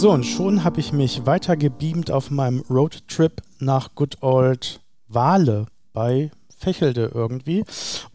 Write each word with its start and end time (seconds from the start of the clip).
So, 0.00 0.12
und 0.12 0.24
schon 0.24 0.64
habe 0.64 0.80
ich 0.80 0.94
mich 0.94 1.26
weiter 1.26 1.58
gebeamt 1.58 2.10
auf 2.10 2.30
meinem 2.30 2.64
Roadtrip 2.70 3.42
nach 3.58 3.94
Good 3.94 4.22
Old 4.22 4.80
Wale 5.08 5.66
bei 5.92 6.30
Fächelde 6.56 7.10
irgendwie 7.12 7.64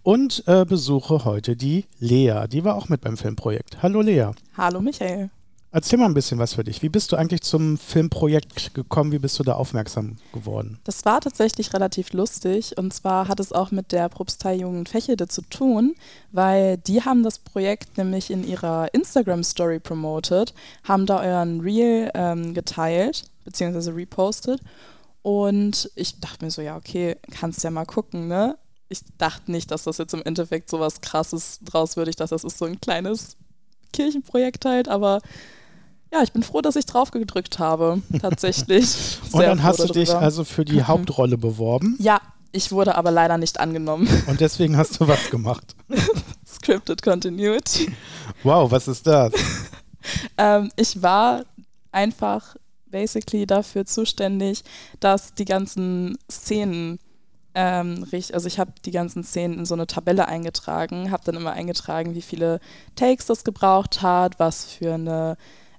und 0.02 0.42
äh, 0.48 0.66
besuche 0.66 1.26
heute 1.26 1.56
die 1.56 1.86
Lea. 2.00 2.48
Die 2.52 2.64
war 2.64 2.74
auch 2.74 2.90
mit 2.90 3.02
beim 3.02 3.18
Filmprojekt. 3.18 3.84
Hallo 3.84 4.02
Lea. 4.02 4.32
Hallo 4.58 4.82
Michael. 4.82 5.30
Erzähl 5.76 6.00
mal 6.00 6.06
ein 6.06 6.14
bisschen 6.14 6.40
was 6.40 6.54
für 6.54 6.64
dich. 6.64 6.82
Wie 6.84 6.88
bist 6.88 7.12
du 7.12 7.18
eigentlich 7.18 7.42
zum 7.42 7.78
Filmprojekt 7.78 8.74
gekommen? 8.74 9.12
Wie 9.12 9.20
bist 9.20 9.38
du 9.40 9.44
da 9.44 9.56
aufmerksam 9.56 10.16
geworden? 10.32 10.80
Das 10.86 11.04
war 11.04 11.20
tatsächlich 11.20 11.74
relativ 11.74 12.14
lustig 12.14 12.78
und 12.78 12.94
zwar 12.94 13.28
hat 13.28 13.42
es 13.42 13.52
auch 13.52 13.72
mit 13.72 13.92
der 13.92 14.08
Propstei 14.08 14.56
Jugend 14.56 14.88
Fächelde 14.88 15.28
zu 15.28 15.42
tun, 15.42 15.94
weil 16.32 16.78
die 16.78 17.02
haben 17.02 17.24
das 17.24 17.40
Projekt 17.40 17.98
nämlich 17.98 18.32
in 18.32 18.48
ihrer 18.48 18.94
Instagram-Story 18.94 19.82
promoted, 19.82 20.54
haben 20.86 21.06
da 21.06 21.20
euren 21.20 21.60
Reel 21.60 22.10
ähm, 22.14 22.54
geteilt 22.54 23.26
bzw. 23.44 23.92
repostet 23.92 24.62
und 25.24 25.92
ich 25.96 26.22
dachte 26.22 26.46
mir 26.46 26.52
so, 26.52 26.62
ja 26.62 26.78
okay, 26.78 27.18
kannst 27.32 27.66
ja 27.66 27.70
mal 27.70 27.84
gucken, 27.84 28.30
ne? 28.30 28.58
Ich 28.88 29.02
dachte 29.18 29.52
nicht, 29.52 29.72
dass 29.72 29.84
das 29.84 29.98
jetzt 29.98 30.14
im 30.14 30.24
Endeffekt 30.24 30.70
so 30.70 30.80
was 30.80 31.02
Krasses 31.02 31.60
draus 31.66 31.98
würde. 31.98 32.12
Dachte, 32.12 32.30
das 32.30 32.46
ist 32.46 32.60
so 32.60 32.64
ein 32.64 32.80
kleines 32.80 33.36
Kirchenprojekt 33.92 34.64
halt, 34.64 34.88
aber 34.88 35.20
ja, 36.16 36.24
ich 36.24 36.32
bin 36.32 36.44
froh, 36.44 36.62
dass 36.62 36.76
ich 36.76 36.86
drauf 36.86 37.12
gedrückt 37.12 37.60
habe, 37.60 38.02
tatsächlich. 38.22 39.20
Und 39.32 39.42
dann 39.42 39.64
hast 39.64 39.80
du 39.80 39.88
dich 39.92 40.14
also 40.14 40.46
für 40.46 40.64
die 40.64 40.84
Hauptrolle 40.84 41.38
beworben? 41.38 41.98
Ja, 42.00 42.22
ich 42.54 42.72
wurde 42.72 42.96
aber 42.96 43.12
leider 43.12 43.38
nicht 43.38 43.60
angenommen. 43.60 44.08
Und 44.28 44.40
deswegen 44.40 44.78
hast 44.78 45.00
du 45.00 45.08
was 45.08 45.30
gemacht? 45.30 45.76
Scripted 46.48 47.02
Continuity. 47.02 47.94
Wow, 48.44 48.72
was 48.72 48.88
ist 48.88 49.06
das? 49.06 49.34
ähm, 50.38 50.72
ich 50.78 51.02
war 51.02 51.44
einfach 51.92 52.56
basically 52.86 53.46
dafür 53.46 53.86
zuständig, 53.86 54.64
dass 55.02 55.34
die 55.34 55.46
ganzen 55.46 56.18
Szenen 56.32 57.00
ähm, 57.58 58.06
also 58.12 58.48
ich 58.48 58.60
habe 58.60 58.72
die 58.86 58.92
ganzen 58.92 59.24
Szenen 59.24 59.60
in 59.60 59.66
so 59.66 59.76
eine 59.76 59.88
Tabelle 59.88 60.28
eingetragen, 60.28 61.12
habe 61.12 61.24
dann 61.26 61.36
immer 61.36 61.54
eingetragen, 61.54 62.14
wie 62.14 62.22
viele 62.22 62.60
Takes 62.96 63.26
das 63.26 63.46
gebraucht 63.46 64.02
hat, 64.02 64.40
was 64.40 64.66
für 64.66 64.94
eine 64.94 65.38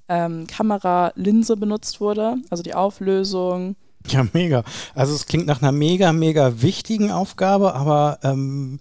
ähm, 0.08 0.46
Kameralinse 0.46 1.56
benutzt 1.56 2.00
wurde, 2.00 2.36
also 2.50 2.62
die 2.62 2.74
Auflösung. 2.74 3.76
Ja, 4.08 4.26
mega. 4.32 4.62
Also 4.94 5.14
es 5.14 5.26
klingt 5.26 5.46
nach 5.46 5.62
einer 5.62 5.72
mega, 5.72 6.12
mega 6.12 6.62
wichtigen 6.62 7.10
Aufgabe, 7.10 7.74
aber 7.74 8.18
ähm, 8.22 8.78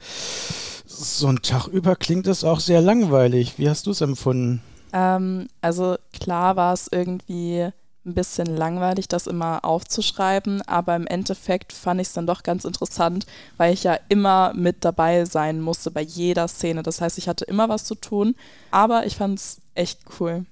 so 0.85 1.27
ein 1.27 1.41
Tag 1.41 1.67
über 1.67 1.95
klingt 1.95 2.27
es 2.27 2.43
auch 2.43 2.59
sehr 2.59 2.81
langweilig. 2.81 3.57
Wie 3.57 3.69
hast 3.69 3.87
du 3.87 3.91
es 3.91 4.01
empfunden? 4.01 4.61
Ähm, 4.93 5.47
also 5.61 5.97
klar 6.13 6.55
war 6.55 6.73
es 6.73 6.87
irgendwie 6.91 7.69
ein 8.05 8.13
bisschen 8.13 8.45
langweilig, 8.45 9.07
das 9.07 9.25
immer 9.25 9.65
aufzuschreiben, 9.65 10.61
aber 10.67 10.95
im 10.95 11.07
Endeffekt 11.07 11.73
fand 11.73 11.99
ich 11.99 12.07
es 12.07 12.13
dann 12.13 12.27
doch 12.27 12.43
ganz 12.43 12.63
interessant, 12.63 13.25
weil 13.57 13.73
ich 13.73 13.83
ja 13.83 13.97
immer 14.09 14.53
mit 14.53 14.85
dabei 14.85 15.25
sein 15.25 15.59
musste 15.59 15.89
bei 15.89 16.01
jeder 16.01 16.47
Szene. 16.47 16.83
Das 16.83 17.01
heißt, 17.01 17.17
ich 17.17 17.27
hatte 17.27 17.45
immer 17.45 17.67
was 17.67 17.83
zu 17.83 17.95
tun, 17.95 18.35
aber 18.69 19.07
ich 19.07 19.15
fand 19.15 19.39
es 19.39 19.61
echt 19.73 20.01
cool. 20.19 20.45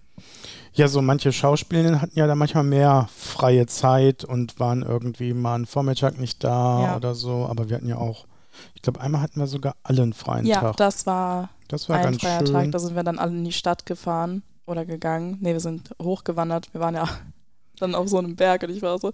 Ja, 0.75 0.87
so 0.87 1.01
manche 1.01 1.31
Schauspielerinnen 1.31 2.01
hatten 2.01 2.17
ja 2.17 2.25
da 2.25 2.33
manchmal 2.33 2.63
mehr 2.63 3.07
freie 3.15 3.67
Zeit 3.67 4.23
und 4.23 4.59
waren 4.59 4.81
irgendwie 4.81 5.33
mal 5.33 5.55
einen 5.55 5.65
Vormittag 5.67 6.19
nicht 6.19 6.43
da 6.43 6.81
ja. 6.81 6.95
oder 6.95 7.13
so. 7.13 7.45
Aber 7.47 7.69
wir 7.69 7.75
hatten 7.75 7.87
ja 7.87 7.97
auch, 7.97 8.25
ich 8.73 8.81
glaube, 8.81 8.99
einmal 8.99 9.21
hatten 9.21 9.39
wir 9.39 9.45
sogar 9.45 9.75
alle 9.83 10.01
einen 10.01 10.13
freien 10.13 10.45
ja, 10.45 10.55
Tag. 10.55 10.63
Ja, 10.63 10.73
das 10.73 11.05
war, 11.05 11.49
das 11.67 11.89
war 11.89 11.97
ein 11.97 12.03
ganz 12.03 12.21
freier 12.21 12.39
schön. 12.39 12.53
Tag. 12.53 12.71
Da 12.71 12.79
sind 12.79 12.95
wir 12.95 13.03
dann 13.03 13.19
alle 13.19 13.31
in 13.31 13.45
die 13.45 13.51
Stadt 13.51 13.85
gefahren 13.85 14.41
oder 14.65 14.83
gegangen. 14.83 15.37
Nee, 15.41 15.53
wir 15.53 15.59
sind 15.59 15.91
hochgewandert. 16.01 16.73
Wir 16.73 16.81
waren 16.81 16.95
ja 16.95 17.07
dann 17.79 17.93
auf 17.93 18.09
so 18.09 18.17
einem 18.17 18.35
Berg 18.35 18.63
und 18.63 18.71
ich 18.71 18.81
war 18.81 18.97
so, 18.97 19.11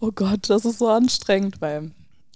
oh 0.00 0.10
Gott, 0.14 0.50
das 0.50 0.66
ist 0.66 0.78
so 0.78 0.88
anstrengend, 0.88 1.62
weil. 1.62 1.92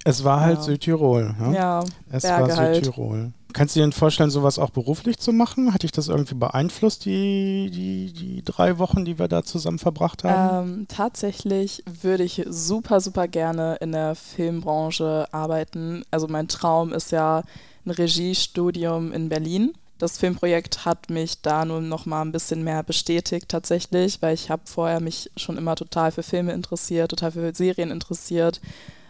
Es 0.06 0.24
war 0.24 0.40
halt 0.40 0.58
ja. 0.58 0.62
Südtirol. 0.62 1.34
Ja, 1.38 1.52
ja 1.52 1.84
es 2.10 2.22
Berge 2.22 2.48
war 2.48 2.56
halt. 2.56 2.84
Südtirol. 2.84 3.18
Halt. 3.18 3.32
Kannst 3.54 3.76
du 3.76 3.78
dir 3.78 3.84
denn 3.84 3.92
vorstellen, 3.92 4.30
sowas 4.30 4.58
auch 4.58 4.70
beruflich 4.70 5.18
zu 5.18 5.32
machen? 5.32 5.72
Hat 5.72 5.84
dich 5.84 5.92
das 5.92 6.08
irgendwie 6.08 6.34
beeinflusst, 6.34 7.04
die, 7.04 7.70
die, 7.72 8.12
die 8.12 8.42
drei 8.44 8.78
Wochen, 8.78 9.04
die 9.04 9.16
wir 9.18 9.28
da 9.28 9.44
zusammen 9.44 9.78
verbracht 9.78 10.24
haben? 10.24 10.70
Ähm, 10.80 10.86
tatsächlich 10.88 11.84
würde 11.86 12.24
ich 12.24 12.42
super, 12.48 13.00
super 13.00 13.28
gerne 13.28 13.76
in 13.76 13.92
der 13.92 14.16
Filmbranche 14.16 15.28
arbeiten. 15.30 16.04
Also 16.10 16.26
mein 16.26 16.48
Traum 16.48 16.92
ist 16.92 17.12
ja 17.12 17.42
ein 17.86 17.90
Regiestudium 17.90 19.12
in 19.12 19.28
Berlin. 19.28 19.72
Das 19.98 20.18
Filmprojekt 20.18 20.84
hat 20.84 21.08
mich 21.08 21.40
da 21.40 21.64
nun 21.64 21.88
noch 21.88 22.06
mal 22.06 22.22
ein 22.22 22.32
bisschen 22.32 22.64
mehr 22.64 22.82
bestätigt 22.82 23.48
tatsächlich, 23.48 24.20
weil 24.20 24.34
ich 24.34 24.50
habe 24.50 24.62
vorher 24.64 24.98
mich 24.98 25.30
schon 25.36 25.56
immer 25.58 25.76
total 25.76 26.10
für 26.10 26.24
Filme 26.24 26.52
interessiert, 26.52 27.10
total 27.10 27.30
für 27.30 27.54
Serien 27.54 27.92
interessiert 27.92 28.60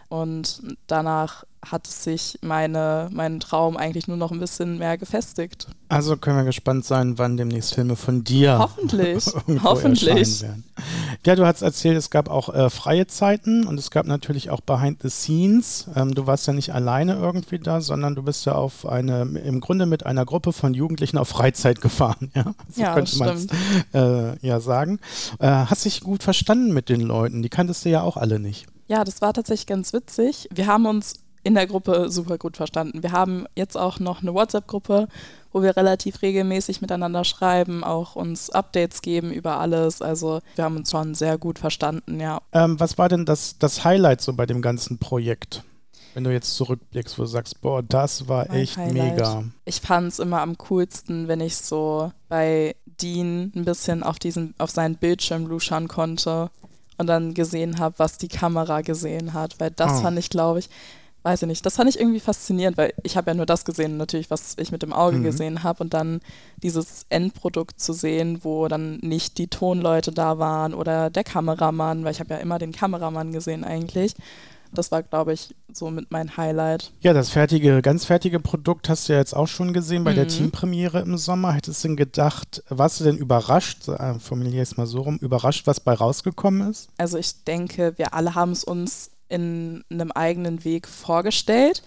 und 0.07 0.61
danach 0.85 1.45
hat 1.71 1.87
sich 1.87 2.37
meine, 2.41 3.09
mein 3.11 3.39
Traum 3.39 3.77
eigentlich 3.77 4.07
nur 4.07 4.17
noch 4.17 4.31
ein 4.31 4.39
bisschen 4.39 4.77
mehr 4.77 4.97
gefestigt. 4.97 5.67
Also 5.89 6.17
können 6.17 6.37
wir 6.37 6.43
gespannt 6.43 6.85
sein, 6.85 7.17
wann 7.17 7.37
demnächst 7.37 7.75
Filme 7.75 7.95
von 7.95 8.23
dir 8.23 8.59
hoffentlich, 8.59 9.25
hoffentlich. 9.63 10.41
werden. 10.41 10.63
Ja, 11.25 11.35
du 11.35 11.45
hast 11.45 11.61
erzählt, 11.61 11.97
es 11.97 12.09
gab 12.09 12.29
auch 12.29 12.53
äh, 12.53 12.69
freie 12.69 13.07
Zeiten 13.07 13.65
und 13.65 13.77
es 13.77 13.91
gab 13.91 14.05
natürlich 14.05 14.49
auch 14.49 14.61
Behind 14.61 15.01
the 15.01 15.09
Scenes. 15.09 15.87
Ähm, 15.95 16.13
du 16.13 16.27
warst 16.27 16.47
ja 16.47 16.53
nicht 16.53 16.73
alleine 16.73 17.15
irgendwie 17.15 17.59
da, 17.59 17.81
sondern 17.81 18.15
du 18.15 18.23
bist 18.23 18.45
ja 18.45 18.53
auf 18.53 18.85
eine, 18.85 19.21
im 19.21 19.61
Grunde 19.61 19.85
mit 19.85 20.05
einer 20.05 20.25
Gruppe 20.25 20.53
von 20.53 20.73
Jugendlichen 20.73 21.17
auf 21.17 21.29
Freizeit 21.29 21.81
gefahren. 21.81 22.31
Ja, 22.35 22.53
so 22.69 22.81
ja 22.81 22.93
könnte 22.93 23.17
man 23.17 23.47
äh, 23.93 24.45
ja 24.45 24.59
sagen. 24.59 24.99
Äh, 25.39 25.47
hast 25.47 25.85
dich 25.85 26.01
gut 26.01 26.21
verstanden 26.21 26.73
mit 26.73 26.89
den 26.89 26.99
Leuten? 27.01 27.43
Die 27.43 27.49
kanntest 27.49 27.85
du 27.85 27.89
ja 27.89 28.01
auch 28.01 28.17
alle 28.17 28.39
nicht. 28.39 28.67
Ja, 28.87 29.03
das 29.03 29.21
war 29.21 29.33
tatsächlich 29.33 29.67
ganz 29.67 29.93
witzig. 29.93 30.47
Wir 30.53 30.67
haben 30.67 30.85
uns 30.85 31.24
in 31.45 31.53
der 31.53 31.67
Gruppe 31.67 32.09
super 32.09 32.39
gut 32.39 32.57
verstanden. 32.57 33.03
Wir 33.03 33.11
haben 33.11 33.45
jetzt 33.55 33.77
auch 33.77 33.99
noch 33.99 34.21
eine 34.21 34.33
WhatsApp-Gruppe, 34.33 35.07
wo 35.53 35.61
wir 35.61 35.77
relativ 35.77 36.23
regelmäßig 36.23 36.81
miteinander 36.81 37.23
schreiben, 37.23 37.83
auch 37.83 38.15
uns 38.15 38.49
Updates 38.49 39.03
geben 39.03 39.31
über 39.31 39.59
alles. 39.59 40.01
Also 40.01 40.39
wir 40.55 40.63
haben 40.65 40.77
uns 40.77 40.89
schon 40.89 41.13
sehr 41.13 41.37
gut 41.37 41.59
verstanden, 41.59 42.19
ja. 42.19 42.41
Ähm, 42.51 42.79
was 42.79 42.97
war 42.97 43.09
denn 43.09 43.25
das, 43.25 43.59
das 43.59 43.85
Highlight 43.85 44.21
so 44.21 44.33
bei 44.33 44.47
dem 44.47 44.63
ganzen 44.63 44.97
Projekt? 44.97 45.63
Wenn 46.15 46.23
du 46.23 46.31
jetzt 46.31 46.55
zurückblickst, 46.55 47.19
wo 47.19 47.23
du 47.23 47.27
sagst, 47.27 47.61
boah, 47.61 47.83
das 47.83 48.27
war 48.27 48.47
mein 48.47 48.61
echt 48.61 48.77
Highlight. 48.77 49.15
mega. 49.15 49.43
Ich 49.65 49.81
fand 49.81 50.07
es 50.07 50.19
immer 50.19 50.41
am 50.41 50.57
coolsten, 50.57 51.27
wenn 51.27 51.41
ich 51.41 51.57
so 51.57 52.11
bei 52.27 52.75
Dean 52.99 53.51
ein 53.55 53.65
bisschen 53.65 54.01
auf 54.01 54.17
diesen, 54.17 54.55
auf 54.57 54.71
seinen 54.71 54.95
Bildschirm 54.95 55.45
luschern 55.45 55.87
konnte 55.87 56.49
und 56.97 57.05
dann 57.05 57.35
gesehen 57.35 57.77
habe, 57.77 57.99
was 57.99 58.17
die 58.17 58.29
Kamera 58.29 58.81
gesehen 58.81 59.33
hat. 59.33 59.59
Weil 59.59 59.71
das 59.71 59.99
oh. 59.99 60.01
fand 60.01 60.17
ich, 60.17 60.29
glaube 60.29 60.59
ich, 60.59 60.69
weiß 61.25 61.41
ich 61.41 61.47
nicht, 61.47 61.65
das 61.65 61.75
fand 61.75 61.89
ich 61.89 61.99
irgendwie 61.99 62.19
faszinierend, 62.19 62.77
weil 62.77 62.93
ich 63.03 63.17
habe 63.17 63.31
ja 63.31 63.35
nur 63.35 63.45
das 63.45 63.65
gesehen, 63.65 63.97
natürlich, 63.97 64.29
was 64.29 64.55
ich 64.59 64.71
mit 64.71 64.83
dem 64.83 64.93
Auge 64.93 65.17
mhm. 65.17 65.23
gesehen 65.23 65.63
habe 65.63 65.83
und 65.83 65.93
dann 65.93 66.21
dieses 66.57 67.05
Endprodukt 67.09 67.79
zu 67.79 67.93
sehen, 67.93 68.39
wo 68.43 68.67
dann 68.67 68.97
nicht 68.97 69.37
die 69.37 69.47
Tonleute 69.47 70.11
da 70.11 70.37
waren 70.37 70.73
oder 70.73 71.09
der 71.09 71.23
Kameramann, 71.23 72.03
weil 72.03 72.11
ich 72.11 72.19
habe 72.19 72.35
ja 72.35 72.39
immer 72.39 72.59
den 72.59 72.71
Kameramann 72.71 73.31
gesehen 73.31 73.63
eigentlich 73.63 74.15
das 74.75 74.91
war, 74.91 75.03
glaube 75.03 75.33
ich, 75.33 75.55
so 75.71 75.89
mit 75.89 76.11
mein 76.11 76.37
Highlight. 76.37 76.91
Ja, 77.01 77.13
das 77.13 77.29
fertige, 77.29 77.81
ganz 77.81 78.05
fertige 78.05 78.39
Produkt 78.39 78.89
hast 78.89 79.07
du 79.07 79.13
ja 79.13 79.19
jetzt 79.19 79.35
auch 79.35 79.47
schon 79.47 79.73
gesehen 79.73 80.03
bei 80.03 80.11
mhm. 80.11 80.15
der 80.15 80.27
Teampremiere 80.27 80.99
im 80.99 81.17
Sommer. 81.17 81.53
Hättest 81.53 81.83
du 81.83 81.89
denn 81.89 81.97
gedacht, 81.97 82.63
warst 82.69 82.99
du 82.99 83.03
denn 83.03 83.17
überrascht, 83.17 83.87
äh, 83.87 84.19
formuliere 84.19 84.61
es 84.61 84.77
mal 84.77 84.85
so 84.85 85.01
rum, 85.01 85.17
überrascht, 85.17 85.67
was 85.67 85.79
bei 85.79 85.93
rausgekommen 85.93 86.69
ist? 86.69 86.89
Also 86.97 87.17
ich 87.17 87.43
denke, 87.43 87.93
wir 87.97 88.13
alle 88.13 88.35
haben 88.35 88.51
es 88.51 88.63
uns 88.63 89.11
in 89.27 89.83
einem 89.89 90.11
eigenen 90.11 90.63
Weg 90.63 90.87
vorgestellt. 90.87 91.83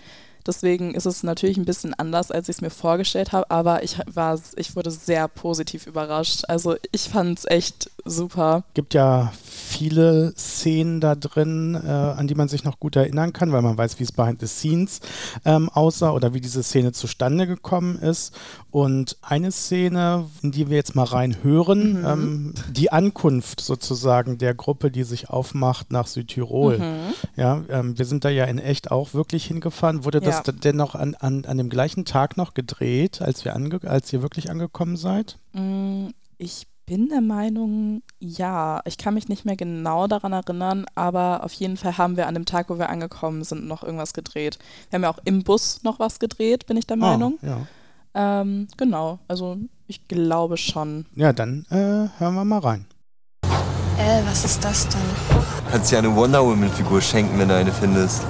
Deswegen 0.48 0.94
ist 0.94 1.04
es 1.04 1.22
natürlich 1.22 1.58
ein 1.58 1.66
bisschen 1.66 1.92
anders, 1.92 2.30
als 2.30 2.48
ich 2.48 2.56
es 2.56 2.62
mir 2.62 2.70
vorgestellt 2.70 3.32
habe, 3.32 3.50
aber 3.50 3.82
ich 3.82 3.98
war, 4.06 4.40
ich 4.56 4.74
wurde 4.74 4.90
sehr 4.90 5.28
positiv 5.28 5.86
überrascht. 5.86 6.44
Also 6.48 6.76
ich 6.90 7.02
fand 7.02 7.38
es 7.38 7.44
echt 7.44 7.90
super. 8.06 8.64
Gibt 8.72 8.94
ja 8.94 9.30
viele 9.68 10.32
Szenen 10.36 11.00
da 11.00 11.14
drin, 11.14 11.74
äh, 11.74 11.88
an 11.88 12.26
die 12.26 12.34
man 12.34 12.48
sich 12.48 12.64
noch 12.64 12.80
gut 12.80 12.96
erinnern 12.96 13.34
kann, 13.34 13.52
weil 13.52 13.60
man 13.60 13.76
weiß, 13.76 13.98
wie 13.98 14.04
es 14.04 14.12
behind 14.12 14.40
the 14.40 14.46
scenes 14.46 15.00
ähm, 15.44 15.68
aussah 15.68 16.12
oder 16.12 16.32
wie 16.32 16.40
diese 16.40 16.62
Szene 16.62 16.92
zustande 16.92 17.46
gekommen 17.46 17.98
ist. 17.98 18.34
Und 18.70 19.18
eine 19.20 19.52
Szene, 19.52 20.26
in 20.42 20.52
die 20.52 20.70
wir 20.70 20.76
jetzt 20.76 20.94
mal 20.94 21.04
reinhören, 21.04 22.00
mhm. 22.00 22.06
ähm, 22.06 22.54
die 22.70 22.90
Ankunft 22.90 23.60
sozusagen 23.60 24.38
der 24.38 24.54
Gruppe, 24.54 24.90
die 24.90 25.04
sich 25.04 25.28
aufmacht 25.28 25.92
nach 25.92 26.06
Südtirol. 26.06 26.78
Mhm. 26.78 27.14
Ja, 27.36 27.62
ähm, 27.68 27.98
wir 27.98 28.06
sind 28.06 28.24
da 28.24 28.30
ja 28.30 28.44
in 28.44 28.58
echt 28.58 28.90
auch 28.90 29.12
wirklich 29.12 29.44
hingefahren. 29.44 30.04
Wurde 30.04 30.20
ja. 30.46 30.52
das 30.52 30.60
denn 30.60 30.76
noch 30.76 30.94
an, 30.94 31.14
an, 31.14 31.44
an 31.44 31.58
dem 31.58 31.68
gleichen 31.68 32.04
Tag 32.04 32.36
noch 32.36 32.54
gedreht, 32.54 33.20
als, 33.22 33.44
wir 33.44 33.54
ange 33.54 33.80
als 33.84 34.12
ihr 34.12 34.22
wirklich 34.22 34.50
angekommen 34.50 34.96
seid? 34.96 35.38
Mm, 35.52 36.08
ich 36.38 36.66
bin 36.86 37.10
der 37.10 37.20
Meinung, 37.20 38.02
ja. 38.18 38.80
Ich 38.86 38.96
kann 38.96 39.14
mich 39.14 39.28
nicht 39.28 39.44
mehr 39.44 39.56
genau 39.56 40.06
daran 40.06 40.32
erinnern, 40.32 40.86
aber 40.94 41.44
auf 41.44 41.52
jeden 41.52 41.76
Fall 41.76 41.98
haben 41.98 42.16
wir 42.16 42.26
an 42.26 42.34
dem 42.34 42.46
Tag, 42.46 42.70
wo 42.70 42.78
wir 42.78 42.88
angekommen 42.88 43.44
sind, 43.44 43.66
noch 43.66 43.82
irgendwas 43.82 44.14
gedreht. 44.14 44.58
Wir 44.88 44.96
haben 44.96 45.02
ja 45.02 45.10
auch 45.10 45.18
im 45.24 45.44
Bus 45.44 45.82
noch 45.82 45.98
was 45.98 46.18
gedreht, 46.18 46.66
bin 46.66 46.76
ich 46.76 46.86
der 46.86 46.96
ah, 46.96 47.00
Meinung. 47.00 47.38
ja. 47.42 47.66
Ähm, 48.14 48.68
genau, 48.76 49.18
also 49.28 49.58
ich 49.86 50.08
glaube 50.08 50.56
schon. 50.56 51.06
Ja, 51.14 51.32
dann 51.32 51.66
äh, 51.70 52.08
hören 52.18 52.34
wir 52.34 52.44
mal 52.44 52.58
rein. 52.58 52.86
Äh, 53.98 54.22
was 54.24 54.44
ist 54.44 54.64
das 54.64 54.88
denn? 54.88 55.00
Kannst 55.70 55.92
dir 55.92 55.98
eine 55.98 56.14
Wonder 56.16 56.44
Woman-Figur 56.44 57.00
schenken, 57.00 57.38
wenn 57.38 57.48
du 57.48 57.56
eine 57.56 57.72
findest. 57.72 58.22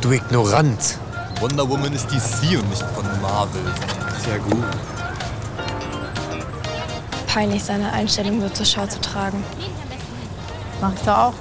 Du 0.00 0.12
Ignorant. 0.12 0.98
Wonder 1.40 1.68
Woman 1.68 1.92
ist 1.92 2.06
DC 2.10 2.58
und 2.58 2.68
nicht 2.70 2.82
von 2.94 3.04
Marvel. 3.20 3.60
Sehr 4.24 4.38
gut. 4.38 4.64
Peinlich, 7.26 7.62
seine 7.62 7.92
Einstellung 7.92 8.40
so 8.40 8.48
zur 8.48 8.64
Schau 8.64 8.86
zu 8.86 9.00
tragen. 9.00 9.44
Mach 10.80 10.94
ich 10.94 11.00
doch 11.00 11.18
auch. 11.18 11.34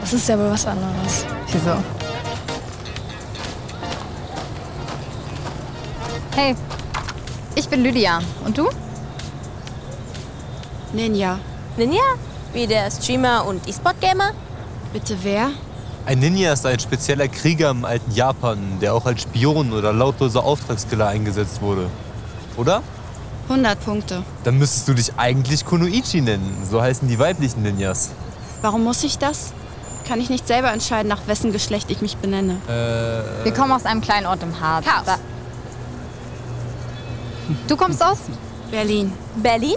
Das 0.00 0.12
ist 0.12 0.28
ja 0.28 0.38
wohl 0.38 0.50
was 0.50 0.66
anderes. 0.66 1.26
Wieso? 1.52 1.76
Hey, 6.34 6.56
ich 7.54 7.68
bin 7.68 7.82
Lydia. 7.82 8.20
Und 8.44 8.56
du? 8.56 8.68
Ninja. 10.92 11.38
Ninja? 11.76 12.02
Wie 12.52 12.66
der 12.66 12.90
Streamer 12.90 13.44
und 13.46 13.68
E-Sport-Gamer? 13.68 14.30
Bitte 14.92 15.16
wer? 15.22 15.50
Ein 16.06 16.18
Ninja 16.18 16.52
ist 16.52 16.66
ein 16.66 16.78
spezieller 16.78 17.28
Krieger 17.28 17.70
im 17.70 17.84
alten 17.84 18.10
Japan, 18.12 18.58
der 18.80 18.94
auch 18.94 19.06
als 19.06 19.22
Spion 19.22 19.72
oder 19.72 19.92
lautloser 19.92 20.44
Auftragskiller 20.44 21.06
eingesetzt 21.08 21.62
wurde. 21.62 21.88
Oder? 22.56 22.82
100 23.48 23.82
Punkte. 23.84 24.22
Dann 24.44 24.58
müsstest 24.58 24.86
du 24.88 24.94
dich 24.94 25.12
eigentlich 25.16 25.64
Kunoichi 25.64 26.20
nennen. 26.20 26.66
So 26.70 26.80
heißen 26.82 27.08
die 27.08 27.18
weiblichen 27.18 27.62
Ninjas. 27.62 28.10
Warum 28.62 28.84
muss 28.84 29.02
ich 29.04 29.18
das? 29.18 29.52
Kann 30.06 30.20
ich 30.20 30.28
nicht 30.28 30.46
selber 30.46 30.70
entscheiden, 30.72 31.08
nach 31.08 31.26
wessen 31.26 31.52
Geschlecht 31.52 31.90
ich 31.90 32.02
mich 32.02 32.16
benenne? 32.18 32.56
Äh, 32.68 33.44
Wir 33.44 33.52
kommen 33.54 33.72
aus 33.72 33.86
einem 33.86 34.02
kleinen 34.02 34.26
Ort 34.26 34.42
im 34.42 34.60
Harz. 34.60 34.84
Da- 35.06 35.18
Du 37.66 37.76
kommst 37.76 38.02
aus? 38.02 38.18
Berlin. 38.70 39.12
Berlin? 39.36 39.76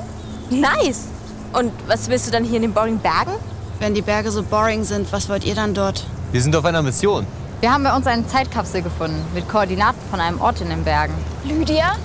Nice! 0.49 1.05
Und 1.53 1.71
was 1.87 2.09
willst 2.09 2.27
du 2.27 2.31
dann 2.31 2.43
hier 2.43 2.57
in 2.57 2.61
den 2.63 2.73
boring 2.73 2.97
Bergen? 2.99 3.31
Wenn 3.79 3.93
die 3.93 4.01
Berge 4.01 4.31
so 4.31 4.43
boring 4.43 4.83
sind, 4.83 5.11
was 5.11 5.29
wollt 5.29 5.45
ihr 5.45 5.55
dann 5.55 5.73
dort? 5.73 6.05
Wir 6.31 6.41
sind 6.41 6.55
auf 6.55 6.65
einer 6.65 6.81
Mission. 6.81 7.25
Wir 7.61 7.71
haben 7.71 7.83
bei 7.83 7.95
uns 7.95 8.05
eine 8.05 8.27
Zeitkapsel 8.27 8.81
gefunden 8.81 9.25
mit 9.33 9.49
Koordinaten 9.49 9.99
von 10.11 10.19
einem 10.19 10.39
Ort 10.41 10.61
in 10.61 10.69
den 10.69 10.83
Bergen. 10.83 11.13
Lydia? 11.43 11.95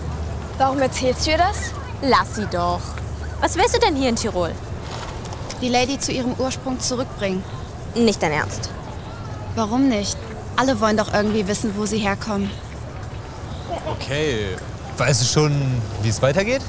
Warum 0.58 0.78
erzählst 0.78 1.26
du 1.26 1.32
ihr 1.32 1.38
das? 1.38 1.72
Lass 2.02 2.36
sie 2.36 2.46
doch. 2.46 2.80
Was 3.40 3.56
willst 3.56 3.74
du 3.74 3.80
denn 3.80 3.96
hier 3.96 4.08
in 4.08 4.16
Tirol? 4.16 4.52
Die 5.60 5.68
Lady 5.68 5.98
zu 5.98 6.12
ihrem 6.12 6.34
Ursprung 6.38 6.80
zurückbringen. 6.80 7.42
Nicht 7.94 8.22
dein 8.22 8.32
Ernst. 8.32 8.70
Warum 9.54 9.88
nicht? 9.88 10.16
Alle 10.56 10.80
wollen 10.80 10.96
doch 10.96 11.12
irgendwie 11.12 11.46
wissen, 11.46 11.74
wo 11.76 11.84
sie 11.86 11.98
herkommen. 11.98 12.50
Okay. 13.90 14.56
Weißt 14.96 15.22
du 15.22 15.26
schon, 15.26 15.52
wie 16.02 16.08
es 16.08 16.22
weitergeht? 16.22 16.62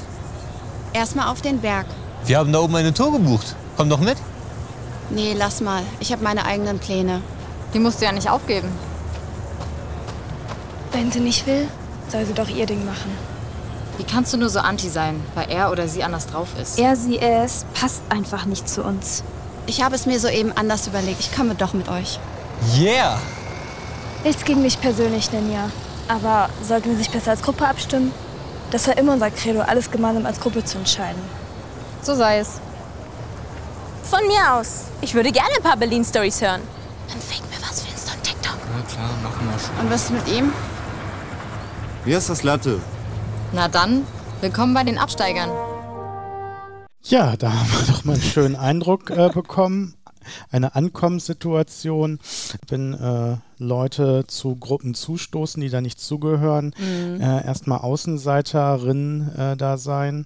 Erstmal 0.92 1.28
auf 1.28 1.40
den 1.40 1.60
Berg. 1.60 1.86
Wir 2.26 2.38
haben 2.38 2.52
da 2.52 2.60
oben 2.60 2.76
eine 2.76 2.92
Tour 2.92 3.12
gebucht. 3.12 3.54
Komm 3.76 3.88
doch 3.88 4.00
mit. 4.00 4.16
Nee, 5.10 5.34
lass 5.36 5.60
mal. 5.60 5.82
Ich 6.00 6.12
habe 6.12 6.22
meine 6.22 6.44
eigenen 6.44 6.78
Pläne. 6.78 7.20
Die 7.74 7.78
musst 7.80 8.00
du 8.00 8.04
ja 8.04 8.12
nicht 8.12 8.30
aufgeben. 8.30 8.68
Wenn 10.92 11.10
sie 11.10 11.20
nicht 11.20 11.46
will, 11.46 11.68
soll 12.08 12.24
sie 12.24 12.32
doch 12.34 12.48
ihr 12.48 12.66
Ding 12.66 12.86
machen. 12.86 13.10
Wie 13.98 14.04
kannst 14.04 14.32
du 14.32 14.36
nur 14.36 14.48
so 14.48 14.60
anti 14.60 14.88
sein, 14.88 15.20
weil 15.34 15.50
er 15.50 15.70
oder 15.70 15.88
sie 15.88 16.02
anders 16.02 16.26
drauf 16.26 16.48
ist? 16.60 16.78
Er, 16.78 16.96
sie, 16.96 17.18
es 17.18 17.66
passt 17.74 18.02
einfach 18.08 18.44
nicht 18.44 18.68
zu 18.68 18.82
uns. 18.82 19.22
Ich 19.66 19.82
habe 19.82 19.94
es 19.94 20.06
mir 20.06 20.18
soeben 20.18 20.52
anders 20.56 20.86
überlegt. 20.86 21.20
Ich 21.20 21.34
komme 21.34 21.54
doch 21.54 21.72
mit 21.74 21.88
euch. 21.88 22.18
Yeah! 22.76 23.18
Nichts 24.24 24.44
gegen 24.44 24.62
mich 24.62 24.80
persönlich, 24.80 25.32
Ninja. 25.32 25.70
Aber 26.08 26.48
sollten 26.62 26.90
wir 26.90 26.96
sich 26.96 27.10
besser 27.10 27.32
als 27.32 27.42
Gruppe 27.42 27.66
abstimmen? 27.66 28.12
Das 28.70 28.86
war 28.88 28.96
immer 28.96 29.12
unser 29.12 29.30
Credo, 29.30 29.60
alles 29.60 29.90
gemeinsam 29.90 30.26
als 30.26 30.40
Gruppe 30.40 30.64
zu 30.64 30.78
entscheiden. 30.78 31.22
So 32.02 32.14
sei 32.14 32.38
es. 32.38 32.60
Von 34.02 34.26
mir 34.26 34.54
aus. 34.54 34.84
Ich 35.00 35.14
würde 35.14 35.32
gerne 35.32 35.50
ein 35.56 35.62
paar 35.62 35.76
Berlin-Stories 35.76 36.40
hören. 36.42 36.60
Dann 37.08 37.20
fake 37.20 37.42
mir 37.50 37.68
was 37.68 37.82
für 37.82 37.90
Insta 37.90 38.12
und 38.12 38.22
TikTok. 38.22 38.56
Na 38.76 38.83
klar, 38.94 39.10
machen 39.22 39.46
wir 39.50 39.58
schon. 39.58 39.84
Und 39.84 39.90
was 39.90 40.04
ist 40.04 40.10
mit 40.10 40.28
ihm? 40.28 40.52
Mir 42.04 42.18
ist 42.18 42.30
das 42.30 42.42
Latte. 42.42 42.80
Na 43.52 43.68
dann, 43.68 44.02
willkommen 44.40 44.74
bei 44.74 44.84
den 44.84 44.98
Absteigern. 44.98 45.50
Ja, 47.02 47.36
da 47.36 47.52
haben 47.52 47.70
wir 47.70 47.94
doch 47.94 48.04
mal 48.04 48.14
einen 48.14 48.22
schönen 48.22 48.56
Eindruck 48.56 49.10
äh, 49.10 49.28
bekommen. 49.28 49.94
Eine 50.50 50.74
Ankommenssituation, 50.74 52.18
wenn 52.68 52.94
äh, 52.94 53.36
Leute 53.58 54.24
zu 54.26 54.56
Gruppen 54.56 54.94
zustoßen, 54.94 55.60
die 55.60 55.68
da 55.68 55.82
nicht 55.82 56.00
zugehören, 56.00 56.72
äh, 56.80 57.44
erstmal 57.44 57.80
Außenseiterinnen 57.80 59.36
äh, 59.36 59.56
da 59.58 59.76
sein. 59.76 60.24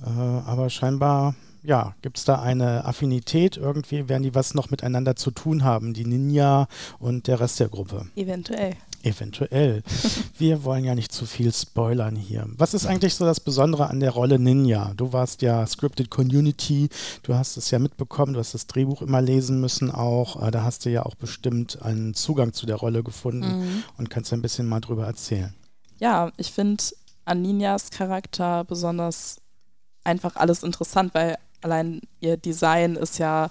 Äh, 0.00 0.08
aber 0.08 0.70
scheinbar, 0.70 1.34
ja, 1.62 1.94
gibt 2.02 2.18
es 2.18 2.24
da 2.24 2.40
eine 2.40 2.84
Affinität 2.84 3.56
irgendwie, 3.56 4.08
werden 4.08 4.22
die 4.22 4.34
was 4.34 4.54
noch 4.54 4.70
miteinander 4.70 5.16
zu 5.16 5.30
tun 5.30 5.64
haben, 5.64 5.94
die 5.94 6.04
Ninja 6.04 6.66
und 6.98 7.28
der 7.28 7.40
Rest 7.40 7.60
der 7.60 7.68
Gruppe. 7.68 8.06
Eventuell. 8.16 8.76
Eventuell. 9.04 9.82
Wir 10.38 10.64
wollen 10.64 10.84
ja 10.84 10.94
nicht 10.94 11.12
zu 11.12 11.26
viel 11.26 11.52
spoilern 11.52 12.14
hier. 12.16 12.46
Was 12.56 12.74
ist 12.74 12.86
eigentlich 12.86 13.14
so 13.14 13.24
das 13.24 13.40
Besondere 13.40 13.88
an 13.88 14.00
der 14.00 14.10
Rolle 14.10 14.38
Ninja? 14.38 14.92
Du 14.96 15.12
warst 15.12 15.42
ja 15.42 15.66
Scripted 15.66 16.10
Community, 16.10 16.88
du 17.22 17.34
hast 17.34 17.56
es 17.56 17.70
ja 17.70 17.78
mitbekommen, 17.78 18.34
du 18.34 18.40
hast 18.40 18.54
das 18.54 18.66
Drehbuch 18.66 19.02
immer 19.02 19.20
lesen 19.20 19.60
müssen 19.60 19.90
auch. 19.90 20.40
Äh, 20.42 20.50
Da 20.52 20.62
hast 20.64 20.84
du 20.84 20.90
ja 20.90 21.04
auch 21.04 21.14
bestimmt 21.14 21.82
einen 21.82 22.14
Zugang 22.14 22.52
zu 22.52 22.66
der 22.66 22.76
Rolle 22.76 23.02
gefunden 23.02 23.82
und 23.98 24.10
kannst 24.10 24.32
ein 24.32 24.42
bisschen 24.42 24.66
mal 24.66 24.80
drüber 24.80 25.06
erzählen. 25.06 25.54
Ja, 25.98 26.30
ich 26.36 26.52
finde 26.52 26.82
an 27.24 27.42
Ninjas 27.42 27.90
Charakter 27.90 28.64
besonders 28.64 29.40
einfach 30.04 30.36
alles 30.36 30.62
interessant, 30.62 31.14
weil 31.14 31.36
allein 31.62 32.00
ihr 32.20 32.36
Design 32.36 32.96
ist 32.96 33.18
ja 33.18 33.50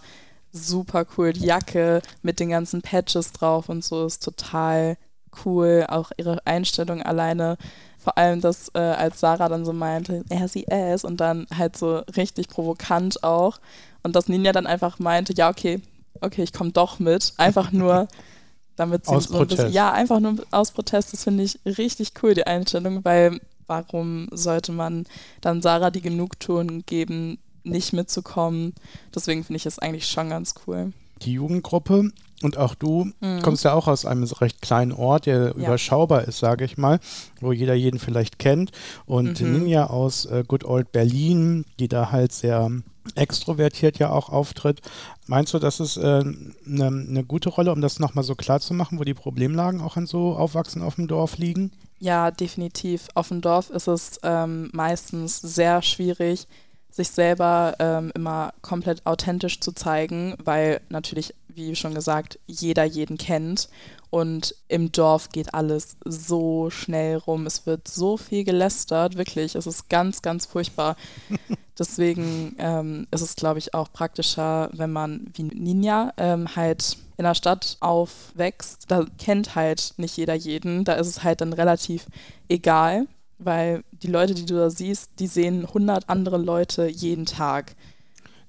super 0.51 1.05
cool. 1.17 1.33
Die 1.33 1.45
Jacke 1.45 2.01
mit 2.21 2.39
den 2.39 2.49
ganzen 2.49 2.81
Patches 2.81 3.31
drauf 3.31 3.69
und 3.69 3.83
so 3.83 4.05
ist 4.05 4.23
total 4.23 4.97
cool. 5.45 5.85
Auch 5.87 6.11
ihre 6.17 6.45
Einstellung 6.45 7.01
alleine. 7.01 7.57
Vor 7.97 8.17
allem 8.17 8.41
das, 8.41 8.69
äh, 8.73 8.79
als 8.79 9.19
Sarah 9.19 9.47
dann 9.47 9.63
so 9.63 9.73
meinte, 9.73 10.23
er, 10.29 10.47
sie, 10.47 10.67
es 10.67 11.03
und 11.03 11.17
dann 11.17 11.45
halt 11.55 11.77
so 11.77 11.97
richtig 12.15 12.47
provokant 12.47 13.23
auch. 13.23 13.59
Und 14.03 14.15
dass 14.15 14.27
Ninja 14.27 14.51
dann 14.51 14.65
einfach 14.67 14.97
meinte, 14.99 15.33
ja, 15.33 15.49
okay, 15.49 15.81
okay, 16.19 16.43
ich 16.43 16.53
komme 16.53 16.71
doch 16.71 16.99
mit. 16.99 17.33
Einfach 17.37 17.71
nur, 17.71 18.07
damit 18.75 19.05
sie 19.05 19.11
Aus 19.11 19.25
so 19.25 19.39
ein 19.39 19.47
bisschen, 19.47 19.57
Protest. 19.57 19.75
ja, 19.75 19.91
einfach 19.91 20.19
nur 20.19 20.35
aus 20.49 20.71
Protest. 20.71 21.13
Das 21.13 21.23
finde 21.23 21.43
ich 21.43 21.59
richtig 21.65 22.13
cool, 22.23 22.33
die 22.33 22.47
Einstellung, 22.47 23.05
weil 23.05 23.39
warum 23.67 24.27
sollte 24.31 24.71
man 24.71 25.05
dann 25.39 25.61
Sarah 25.61 25.91
die 25.91 26.01
Genugtuung 26.01 26.85
geben, 26.85 27.37
nicht 27.63 27.93
mitzukommen? 27.93 28.73
Deswegen 29.13 29.43
finde 29.43 29.57
ich 29.57 29.65
es 29.65 29.79
eigentlich 29.79 30.07
schon 30.07 30.29
ganz 30.29 30.55
cool. 30.67 30.93
Die 31.23 31.33
Jugendgruppe 31.33 32.11
und 32.41 32.57
auch 32.57 32.73
du 32.73 33.11
kommst 33.43 33.63
ja 33.63 33.73
auch 33.73 33.87
aus 33.87 34.05
einem 34.05 34.23
recht 34.23 34.61
kleinen 34.61 34.91
Ort, 34.91 35.27
der 35.27 35.49
Ja. 35.49 35.51
überschaubar 35.51 36.27
ist, 36.27 36.39
sage 36.39 36.65
ich 36.65 36.77
mal, 36.77 36.99
wo 37.39 37.51
jeder 37.51 37.75
jeden 37.75 37.99
vielleicht 37.99 38.39
kennt. 38.39 38.71
Und 39.05 39.39
Ninja 39.39 39.87
aus 39.87 40.25
äh, 40.25 40.43
Good 40.47 40.63
Old 40.65 40.91
Berlin, 40.91 41.65
die 41.79 41.87
da 41.87 42.11
halt 42.11 42.31
sehr 42.33 42.71
extrovertiert 43.15 43.99
ja 43.99 44.09
auch 44.11 44.29
auftritt. 44.29 44.81
Meinst 45.27 45.53
du, 45.53 45.59
das 45.59 45.79
ist 45.79 45.97
eine 45.97 46.35
äh, 46.65 46.89
ne 46.89 47.23
gute 47.23 47.49
Rolle, 47.49 47.71
um 47.71 47.81
das 47.81 47.99
nochmal 47.99 48.23
so 48.23 48.35
klar 48.35 48.59
zu 48.59 48.73
machen, 48.73 48.99
wo 48.99 49.03
die 49.03 49.13
Problemlagen 49.13 49.81
auch 49.81 49.97
an 49.97 50.07
so 50.07 50.35
Aufwachsen 50.35 50.81
auf 50.81 50.95
dem 50.95 51.07
Dorf 51.07 51.37
liegen? 51.37 51.71
Ja, 51.99 52.31
definitiv. 52.31 53.07
Auf 53.13 53.27
dem 53.27 53.41
Dorf 53.41 53.69
ist 53.69 53.87
es 53.87 54.19
ähm, 54.23 54.69
meistens 54.73 55.39
sehr 55.39 55.81
schwierig, 55.83 56.47
sich 56.91 57.09
selber 57.09 57.75
ähm, 57.79 58.11
immer 58.13 58.53
komplett 58.61 59.05
authentisch 59.05 59.59
zu 59.59 59.71
zeigen, 59.71 60.35
weil 60.43 60.81
natürlich, 60.89 61.33
wie 61.47 61.75
schon 61.75 61.95
gesagt, 61.95 62.37
jeder 62.47 62.83
jeden 62.83 63.17
kennt. 63.17 63.69
Und 64.09 64.55
im 64.67 64.91
Dorf 64.91 65.29
geht 65.29 65.53
alles 65.53 65.95
so 66.03 66.69
schnell 66.69 67.15
rum. 67.15 67.45
Es 67.45 67.65
wird 67.65 67.87
so 67.87 68.17
viel 68.17 68.43
gelästert, 68.43 69.17
wirklich. 69.17 69.55
Es 69.55 69.65
ist 69.65 69.89
ganz, 69.89 70.21
ganz 70.21 70.45
furchtbar. 70.45 70.97
Deswegen 71.79 72.55
ähm, 72.59 73.07
ist 73.09 73.21
es, 73.21 73.37
glaube 73.37 73.59
ich, 73.59 73.73
auch 73.73 73.91
praktischer, 73.93 74.69
wenn 74.73 74.91
man 74.91 75.31
wie 75.33 75.43
Ninja 75.43 76.11
ähm, 76.17 76.57
halt 76.57 76.97
in 77.15 77.23
der 77.23 77.35
Stadt 77.35 77.77
aufwächst. 77.79 78.91
Da 78.91 79.05
kennt 79.17 79.55
halt 79.55 79.93
nicht 79.95 80.17
jeder 80.17 80.35
jeden. 80.35 80.83
Da 80.83 80.93
ist 80.93 81.07
es 81.07 81.23
halt 81.23 81.39
dann 81.39 81.53
relativ 81.53 82.07
egal, 82.49 83.07
weil 83.43 83.83
die 83.91 84.07
Leute, 84.07 84.33
die 84.33 84.45
du 84.45 84.55
da 84.55 84.69
siehst, 84.69 85.11
die 85.19 85.27
sehen 85.27 85.65
100 85.65 86.09
andere 86.09 86.37
Leute 86.37 86.87
jeden 86.87 87.25
Tag. 87.25 87.75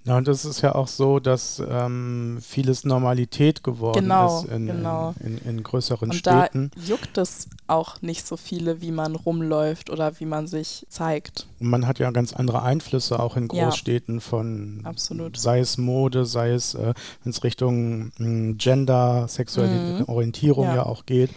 Na, 0.04 0.16
und 0.16 0.26
es 0.26 0.44
ist 0.44 0.62
ja 0.62 0.74
auch 0.74 0.88
so, 0.88 1.20
dass 1.20 1.62
ähm, 1.64 2.38
vieles 2.42 2.84
Normalität 2.84 3.62
geworden 3.62 4.00
Genau, 4.00 4.40
ist 4.42 4.48
in, 4.50 4.66
genau. 4.66 5.14
in, 5.20 5.38
in, 5.38 5.48
in 5.58 5.62
größeren 5.62 6.10
Und 6.10 6.16
Städten. 6.16 6.72
da 6.74 6.80
juckt 6.82 7.16
es 7.18 7.46
auch 7.72 8.00
nicht 8.02 8.26
so 8.26 8.36
viele, 8.36 8.80
wie 8.80 8.92
man 8.92 9.16
rumläuft 9.16 9.90
oder 9.90 10.20
wie 10.20 10.26
man 10.26 10.46
sich 10.46 10.86
zeigt. 10.88 11.46
Und 11.58 11.68
man 11.70 11.86
hat 11.86 11.98
ja 11.98 12.10
ganz 12.10 12.32
andere 12.32 12.62
Einflüsse 12.62 13.18
auch 13.18 13.36
in 13.36 13.48
Ja. 13.52 13.64
Großstädten 13.64 14.20
von, 14.20 14.80
Absolut. 14.84 15.36
sei 15.36 15.58
es 15.60 15.78
Mode, 15.78 16.24
sei 16.26 16.50
es, 16.50 16.74
äh, 16.74 16.94
wenn 17.24 17.30
es 17.30 17.42
Richtung 17.42 18.12
mh, 18.18 18.54
Gender, 18.58 19.26
sexuelle 19.28 19.72
Mhm. 20.00 20.04
Orientierung 20.08 20.66
ja. 20.66 20.76
Ja. 20.76 20.86
auch 20.86 21.06
geht. 21.06 21.30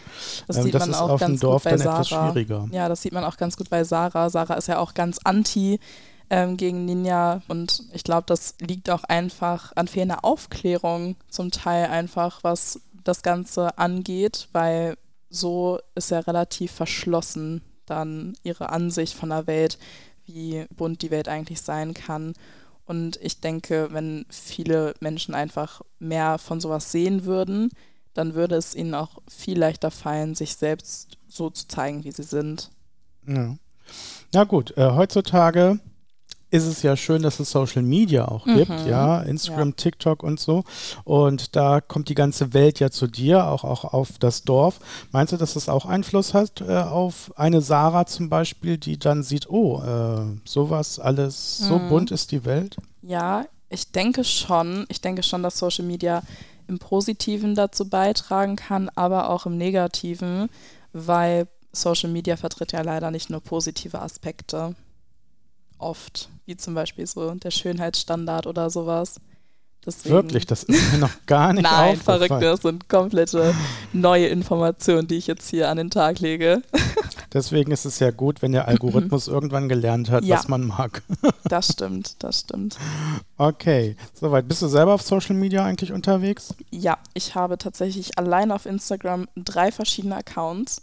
Das 0.47 0.57
Ähm, 0.57 0.63
sieht 0.63 0.75
das 0.75 0.81
man 0.81 0.89
ist 0.91 0.95
auch 0.97 1.09
auf 1.09 1.19
dem 1.21 1.27
ganz 1.29 1.39
Dorf 1.39 1.63
dann 1.63 1.73
etwas 1.81 2.09
Sarah. 2.09 2.31
schwieriger. 2.31 2.67
Ja, 2.71 2.89
das 2.89 3.01
sieht 3.01 3.13
man 3.13 3.23
auch 3.23 3.37
ganz 3.37 3.57
gut 3.57 3.69
bei 3.69 3.83
Sarah. 3.83 4.29
Sarah 4.29 4.55
ist 4.55 4.67
ja 4.67 4.77
auch 4.79 4.93
ganz 4.93 5.19
anti 5.23 5.79
ähm, 6.29 6.57
gegen 6.57 6.85
Ninja. 6.85 7.41
Und 7.47 7.83
ich 7.93 8.03
glaube, 8.03 8.23
das 8.27 8.55
liegt 8.59 8.89
auch 8.89 9.03
einfach 9.03 9.71
an 9.75 9.87
fehlender 9.87 10.25
Aufklärung 10.25 11.15
zum 11.29 11.51
Teil 11.51 11.85
einfach, 11.87 12.39
was 12.43 12.79
das 13.03 13.21
Ganze 13.21 13.77
angeht, 13.77 14.47
weil 14.51 14.97
so 15.35 15.79
ist 15.95 16.11
ja 16.11 16.19
relativ 16.19 16.71
verschlossen 16.71 17.61
dann 17.85 18.33
ihre 18.43 18.69
Ansicht 18.69 19.13
von 19.13 19.29
der 19.29 19.47
Welt, 19.47 19.77
wie 20.25 20.65
bunt 20.75 21.01
die 21.01 21.11
Welt 21.11 21.27
eigentlich 21.27 21.61
sein 21.61 21.93
kann. 21.93 22.33
Und 22.85 23.17
ich 23.21 23.41
denke, 23.41 23.89
wenn 23.91 24.25
viele 24.29 24.93
Menschen 24.99 25.33
einfach 25.33 25.81
mehr 25.99 26.37
von 26.37 26.59
sowas 26.59 26.91
sehen 26.91 27.25
würden, 27.25 27.69
dann 28.13 28.33
würde 28.33 28.55
es 28.55 28.75
ihnen 28.75 28.93
auch 28.93 29.21
viel 29.27 29.57
leichter 29.57 29.91
fallen, 29.91 30.35
sich 30.35 30.55
selbst 30.55 31.17
so 31.27 31.49
zu 31.49 31.67
zeigen, 31.67 32.03
wie 32.03 32.11
sie 32.11 32.23
sind. 32.23 32.71
Ja. 33.27 33.55
Na 34.33 34.43
gut, 34.43 34.75
äh, 34.77 34.91
heutzutage 34.91 35.79
ist 36.51 36.65
es 36.65 36.83
ja 36.83 36.95
schön, 36.95 37.21
dass 37.21 37.39
es 37.39 37.51
Social 37.51 37.81
Media 37.81 38.27
auch 38.27 38.45
Mhm. 38.45 38.55
gibt, 38.55 38.85
ja, 38.85 39.21
Instagram, 39.21 39.69
Ja. 39.69 39.75
TikTok 39.75 40.23
und 40.23 40.39
so. 40.39 40.63
Und 41.03 41.55
da 41.55 41.81
kommt 41.81 42.07
die 42.09 42.15
ganze 42.15 42.53
Welt 42.53 42.79
ja 42.79 42.89
zu 42.91 43.07
dir, 43.07 43.47
auch, 43.47 43.63
auch 43.63 43.83
auf 43.83 44.17
das 44.19 44.43
Dorf. 44.43 44.79
Meinst 45.11 45.33
du, 45.33 45.37
dass 45.37 45.55
das 45.55 45.67
auch 45.69 45.85
Einfluss 45.85 46.33
hat 46.33 46.61
äh, 46.61 46.77
auf 46.77 47.31
eine 47.35 47.61
Sarah 47.61 48.05
zum 48.05 48.29
Beispiel, 48.29 48.77
die 48.77 48.97
dann 48.97 49.23
sieht, 49.23 49.49
oh, 49.49 49.81
äh, 49.81 50.39
sowas 50.45 50.99
alles, 50.99 51.57
so 51.57 51.79
Mhm. 51.79 51.89
bunt 51.89 52.11
ist 52.11 52.31
die 52.31 52.45
Welt? 52.45 52.77
Ja, 53.01 53.45
ich 53.69 53.91
denke 53.91 54.23
schon. 54.23 54.85
Ich 54.89 55.01
denke 55.01 55.23
schon, 55.23 55.43
dass 55.43 55.57
Social 55.57 55.85
Media 55.85 56.21
im 56.67 56.79
Positiven 56.79 57.53
dazu 57.55 57.89
beitragen 57.89 58.55
kann, 58.55 58.89
aber 58.95 59.29
auch 59.29 59.45
im 59.45 59.57
Negativen, 59.57 60.49
weil 60.93 61.47
Social 61.73 62.09
Media 62.09 62.37
vertritt 62.37 62.71
ja 62.71 62.81
leider 62.81 63.11
nicht 63.11 63.29
nur 63.29 63.41
positive 63.41 64.01
Aspekte. 64.01 64.75
Oft, 65.85 66.29
wie 66.45 66.57
zum 66.57 66.73
Beispiel 66.73 67.05
so 67.05 67.33
der 67.35 67.51
Schönheitsstandard 67.51 68.47
oder 68.47 68.69
sowas. 68.69 69.15
Deswegen, 69.85 70.15
Wirklich, 70.15 70.47
das 70.47 70.63
ist 70.63 70.93
mir 70.93 70.97
noch 70.97 71.11
gar 71.27 71.53
nicht 71.53 71.61
Nein, 71.71 71.91
aufgefallen. 71.91 72.19
verrückt, 72.27 72.43
das 72.43 72.61
sind 72.63 72.89
komplette 72.89 73.53
neue 73.93 74.25
Informationen, 74.27 75.07
die 75.07 75.15
ich 75.17 75.27
jetzt 75.27 75.47
hier 75.47 75.69
an 75.69 75.77
den 75.77 75.91
Tag 75.91 76.19
lege. 76.19 76.63
Deswegen 77.33 77.71
ist 77.71 77.85
es 77.85 77.99
ja 77.99 78.09
gut, 78.09 78.41
wenn 78.41 78.51
der 78.53 78.67
Algorithmus 78.67 79.27
irgendwann 79.27 79.69
gelernt 79.69 80.09
hat, 80.09 80.23
Ja. 80.23 80.37
was 80.37 80.47
man 80.47 80.65
mag. 80.65 81.03
Das 81.43 81.67
stimmt, 81.73 82.15
das 82.23 82.39
stimmt. 82.39 82.77
Okay, 83.37 83.95
soweit. 84.13 84.47
Bist 84.47 84.63
du 84.63 84.67
selber 84.67 84.93
auf 84.95 85.03
Social 85.03 85.35
Media 85.35 85.63
eigentlich 85.63 85.91
unterwegs? 85.91 86.55
Ja, 86.71 86.97
ich 87.13 87.35
habe 87.35 87.59
tatsächlich 87.59 88.17
allein 88.17 88.51
auf 88.51 88.65
Instagram 88.65 89.27
drei 89.35 89.71
verschiedene 89.71 90.15
Accounts. 90.15 90.81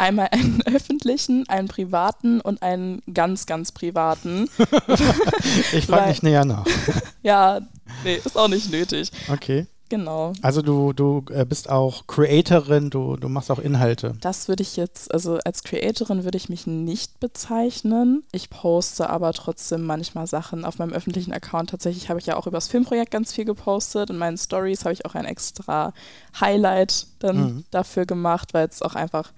Einmal 0.00 0.28
einen 0.32 0.62
öffentlichen, 0.66 1.46
einen 1.48 1.68
privaten 1.68 2.40
und 2.40 2.62
einen 2.62 3.02
ganz, 3.12 3.46
ganz 3.46 3.70
privaten. 3.72 4.48
Ich 5.72 5.86
frage 5.86 6.08
nicht 6.08 6.22
näher 6.22 6.44
nach. 6.44 6.64
Ja, 7.22 7.60
nee, 8.02 8.16
ist 8.24 8.36
auch 8.38 8.48
nicht 8.48 8.70
nötig. 8.70 9.10
Okay. 9.30 9.66
Genau. 9.90 10.32
Also 10.40 10.62
du, 10.62 10.92
du 10.92 11.24
äh, 11.30 11.44
bist 11.44 11.68
auch 11.68 12.06
Creatorin, 12.06 12.90
du, 12.90 13.16
du 13.16 13.28
machst 13.28 13.50
auch 13.50 13.58
Inhalte. 13.58 14.14
Das 14.20 14.46
würde 14.46 14.62
ich 14.62 14.76
jetzt, 14.76 15.12
also 15.12 15.38
als 15.44 15.64
Creatorin 15.64 16.22
würde 16.22 16.38
ich 16.38 16.48
mich 16.48 16.66
nicht 16.68 17.18
bezeichnen. 17.20 18.22
Ich 18.32 18.48
poste 18.50 19.10
aber 19.10 19.32
trotzdem 19.32 19.84
manchmal 19.84 20.28
Sachen 20.28 20.64
auf 20.64 20.78
meinem 20.78 20.92
öffentlichen 20.92 21.32
Account. 21.32 21.70
Tatsächlich 21.70 22.08
habe 22.08 22.20
ich 22.20 22.26
ja 22.26 22.36
auch 22.36 22.46
über 22.46 22.56
das 22.56 22.68
Filmprojekt 22.68 23.10
ganz 23.10 23.32
viel 23.32 23.44
gepostet. 23.44 24.10
In 24.10 24.16
meinen 24.16 24.38
Stories 24.38 24.84
habe 24.84 24.92
ich 24.92 25.04
auch 25.06 25.14
ein 25.16 25.24
extra 25.24 25.92
Highlight 26.40 27.06
dann 27.18 27.36
Mhm. 27.36 27.64
dafür 27.72 28.06
gemacht, 28.06 28.54
weil 28.54 28.68
es 28.68 28.80
auch 28.82 28.94
einfach 28.94 29.32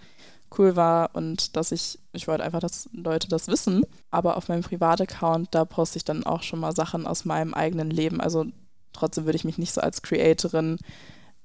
cool 0.58 0.76
war 0.76 1.10
und 1.14 1.56
dass 1.56 1.72
ich, 1.72 1.98
ich 2.12 2.28
wollte 2.28 2.44
einfach, 2.44 2.60
dass 2.60 2.88
Leute 2.92 3.28
das 3.28 3.48
wissen. 3.48 3.84
Aber 4.10 4.36
auf 4.36 4.48
meinem 4.48 4.62
Privataccount, 4.62 5.48
da 5.52 5.64
poste 5.64 5.98
ich 5.98 6.04
dann 6.04 6.24
auch 6.24 6.42
schon 6.42 6.60
mal 6.60 6.74
Sachen 6.74 7.06
aus 7.06 7.24
meinem 7.24 7.54
eigenen 7.54 7.90
Leben. 7.90 8.20
Also 8.20 8.46
trotzdem 8.92 9.24
würde 9.24 9.36
ich 9.36 9.44
mich 9.44 9.58
nicht 9.58 9.72
so 9.72 9.80
als 9.80 10.02
Creatorin 10.02 10.78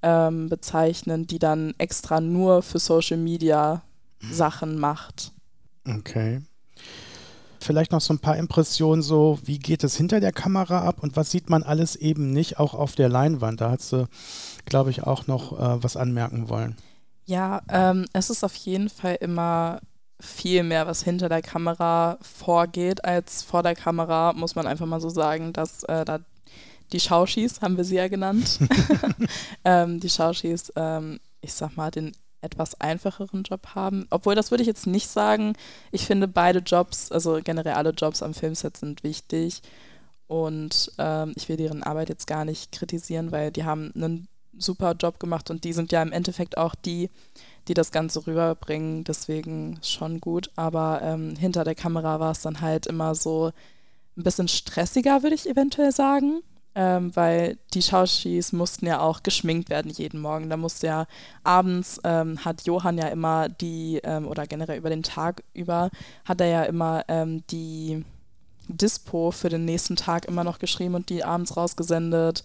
ähm, 0.02 0.50
bezeichnen, 0.50 1.28
die 1.28 1.40
dann 1.40 1.74
extra 1.78 2.22
nur 2.22 2.62
für 2.62 2.80
Social 2.80 3.18
Media 3.18 3.82
Sachen 4.32 4.80
macht. 4.80 5.32
Okay. 5.88 6.42
Vielleicht 7.60 7.92
noch 7.92 8.02
so 8.02 8.14
ein 8.14 8.20
paar 8.20 8.38
Impressionen 8.38 9.02
so, 9.02 9.40
wie 9.44 9.60
geht 9.60 9.84
es 9.84 9.98
hinter 9.98 10.20
der 10.20 10.32
Kamera 10.32 10.82
ab 10.82 11.02
und 11.02 11.16
was 11.16 11.32
sieht 11.32 11.50
man 11.50 11.64
alles 11.64 11.96
eben 11.96 12.32
nicht, 12.32 12.60
auch 12.60 12.74
auf 12.74 12.96
der 12.96 13.10
Leinwand. 13.10 13.62
Da 13.62 13.72
hast 13.72 13.92
du, 13.92 14.08
glaube 14.66 14.92
ich, 14.92 15.04
auch 15.04 15.28
noch 15.28 15.54
äh, 15.60 15.84
was 15.84 15.98
anmerken 15.98 16.50
wollen. 16.50 16.78
Ja, 17.28 17.62
ähm, 17.70 18.06
es 18.14 18.30
ist 18.30 18.44
auf 18.46 18.56
jeden 18.56 18.90
Fall 18.90 19.18
immer 19.20 19.82
viel 20.20 20.64
mehr, 20.64 20.88
was 20.88 21.04
hinter 21.04 21.28
der 21.28 21.42
Kamera 21.42 22.18
vorgeht, 22.22 23.04
als 23.04 23.44
vor 23.44 23.64
der 23.64 23.76
Kamera, 23.76 24.34
muss 24.34 24.56
man 24.56 24.66
einfach 24.66 24.86
mal 24.86 25.02
so 25.02 25.10
sagen, 25.10 25.52
dass 25.52 25.84
äh, 25.84 26.06
da 26.06 26.20
die 26.94 27.02
Schauschis, 27.02 27.62
haben 27.62 27.76
wir 27.76 27.84
sie 27.84 27.98
ja 27.98 28.08
genannt, 28.08 28.60
ähm, 29.66 30.00
die 30.00 30.10
Schauschis, 30.10 30.72
ähm, 30.78 31.20
ich 31.42 31.54
sag 31.54 31.76
mal, 31.76 31.92
den 31.92 32.14
etwas 32.40 32.80
einfacheren 32.80 33.44
Job 33.44 33.76
haben. 33.76 34.08
Obwohl, 34.10 34.36
das 34.36 34.50
würde 34.52 34.62
ich 34.62 34.68
jetzt 34.68 34.88
nicht 34.88 35.10
sagen. 35.10 35.54
Ich 35.92 36.06
finde 36.06 36.30
beide 36.30 36.60
Jobs, 36.60 37.12
also 37.12 37.40
generell 37.44 37.74
alle 37.74 37.90
Jobs 37.90 38.24
am 38.24 38.34
Filmset 38.34 38.78
sind 38.78 39.04
wichtig. 39.04 39.62
Und 40.28 40.94
ähm, 40.98 41.34
ich 41.36 41.50
will 41.50 41.58
deren 41.58 41.84
Arbeit 41.84 42.08
jetzt 42.08 42.28
gar 42.28 42.46
nicht 42.46 42.72
kritisieren, 42.72 43.34
weil 43.34 43.52
die 43.52 43.66
haben 43.66 43.92
einen 43.96 44.30
super 44.58 44.94
Job 44.94 45.20
gemacht 45.20 45.50
und 45.50 45.64
die 45.64 45.74
sind 45.74 45.92
ja 45.92 46.02
im 46.02 46.12
Endeffekt 46.12 46.58
auch 46.58 46.76
die, 46.76 47.10
die 47.68 47.74
das 47.74 47.92
Ganze 47.92 48.26
rüberbringen. 48.26 49.04
Deswegen 49.04 49.80
schon 49.82 50.20
gut. 50.20 50.50
Aber 50.56 51.02
ähm, 51.04 51.36
hinter 51.36 51.64
der 51.64 51.76
Kamera 51.76 52.20
war 52.20 52.32
es 52.32 52.42
dann 52.42 52.62
halt 52.62 52.88
immer 52.88 53.16
so 53.16 53.52
ein 54.18 54.24
bisschen 54.24 54.48
stressiger, 54.48 55.24
würde 55.24 55.36
ich 55.36 55.50
eventuell 55.50 55.92
sagen. 55.92 56.42
Ähm, 56.80 57.16
weil 57.16 57.58
die 57.74 57.82
Schauspiels 57.82 58.54
mussten 58.54 58.86
ja 58.86 59.00
auch 59.00 59.24
geschminkt 59.24 59.72
werden 59.72 59.90
jeden 59.90 60.22
Morgen. 60.22 60.48
Da 60.48 60.58
musste 60.58 60.86
ja 60.86 61.08
abends, 61.44 62.00
ähm, 62.04 62.46
hat 62.46 62.68
Johann 62.68 63.00
ja 63.00 63.08
immer 63.08 63.50
die, 63.50 64.00
ähm, 64.04 64.28
oder 64.28 64.46
generell 64.46 64.78
über 64.78 64.92
den 64.92 65.02
Tag 65.02 65.44
über, 65.56 65.90
hat 66.24 66.40
er 66.40 66.48
ja 66.48 66.64
immer 66.66 67.04
ähm, 67.08 67.44
die 67.50 68.06
Dispo 68.68 69.32
für 69.32 69.50
den 69.50 69.66
nächsten 69.66 69.96
Tag 69.96 70.26
immer 70.26 70.44
noch 70.44 70.60
geschrieben 70.60 70.94
und 70.94 71.10
die 71.10 71.24
abends 71.24 71.58
rausgesendet. 71.58 72.44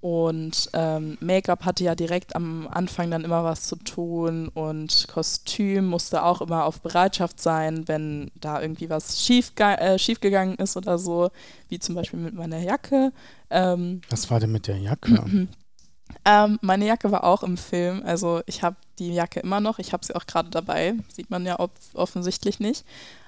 Und 0.00 0.70
ähm, 0.72 1.18
Make-up 1.20 1.66
hatte 1.66 1.84
ja 1.84 1.94
direkt 1.94 2.34
am 2.34 2.66
Anfang 2.68 3.10
dann 3.10 3.22
immer 3.22 3.44
was 3.44 3.64
zu 3.64 3.76
tun 3.76 4.48
und 4.48 5.06
Kostüm 5.08 5.84
musste 5.86 6.22
auch 6.22 6.40
immer 6.40 6.64
auf 6.64 6.80
Bereitschaft 6.80 7.38
sein, 7.38 7.86
wenn 7.86 8.30
da 8.34 8.62
irgendwie 8.62 8.88
was 8.88 9.22
schief, 9.22 9.52
äh, 9.58 9.98
schiefgegangen 9.98 10.56
ist 10.56 10.78
oder 10.78 10.98
so, 10.98 11.30
wie 11.68 11.78
zum 11.78 11.94
Beispiel 11.96 12.18
mit 12.18 12.34
meiner 12.34 12.60
Jacke. 12.60 13.12
Ähm, 13.50 14.00
Was 14.08 14.30
war 14.30 14.40
denn 14.40 14.52
mit 14.52 14.68
der 14.68 14.78
Jacke? 14.78 15.48
ähm, 16.24 16.58
meine 16.62 16.86
Jacke 16.86 17.12
war 17.12 17.24
auch 17.24 17.42
im 17.42 17.58
Film, 17.58 18.02
also 18.02 18.40
ich 18.46 18.62
habe 18.62 18.76
die 18.98 19.12
Jacke 19.12 19.40
immer 19.40 19.60
noch, 19.60 19.78
ich 19.78 19.92
habe 19.92 20.04
sie 20.06 20.16
auch 20.16 20.24
gerade 20.24 20.48
dabei, 20.48 20.94
sieht 21.14 21.28
man 21.30 21.44
ja 21.44 21.58
off 21.60 21.72
offensichtlich 21.92 22.58
nicht, 22.58 22.86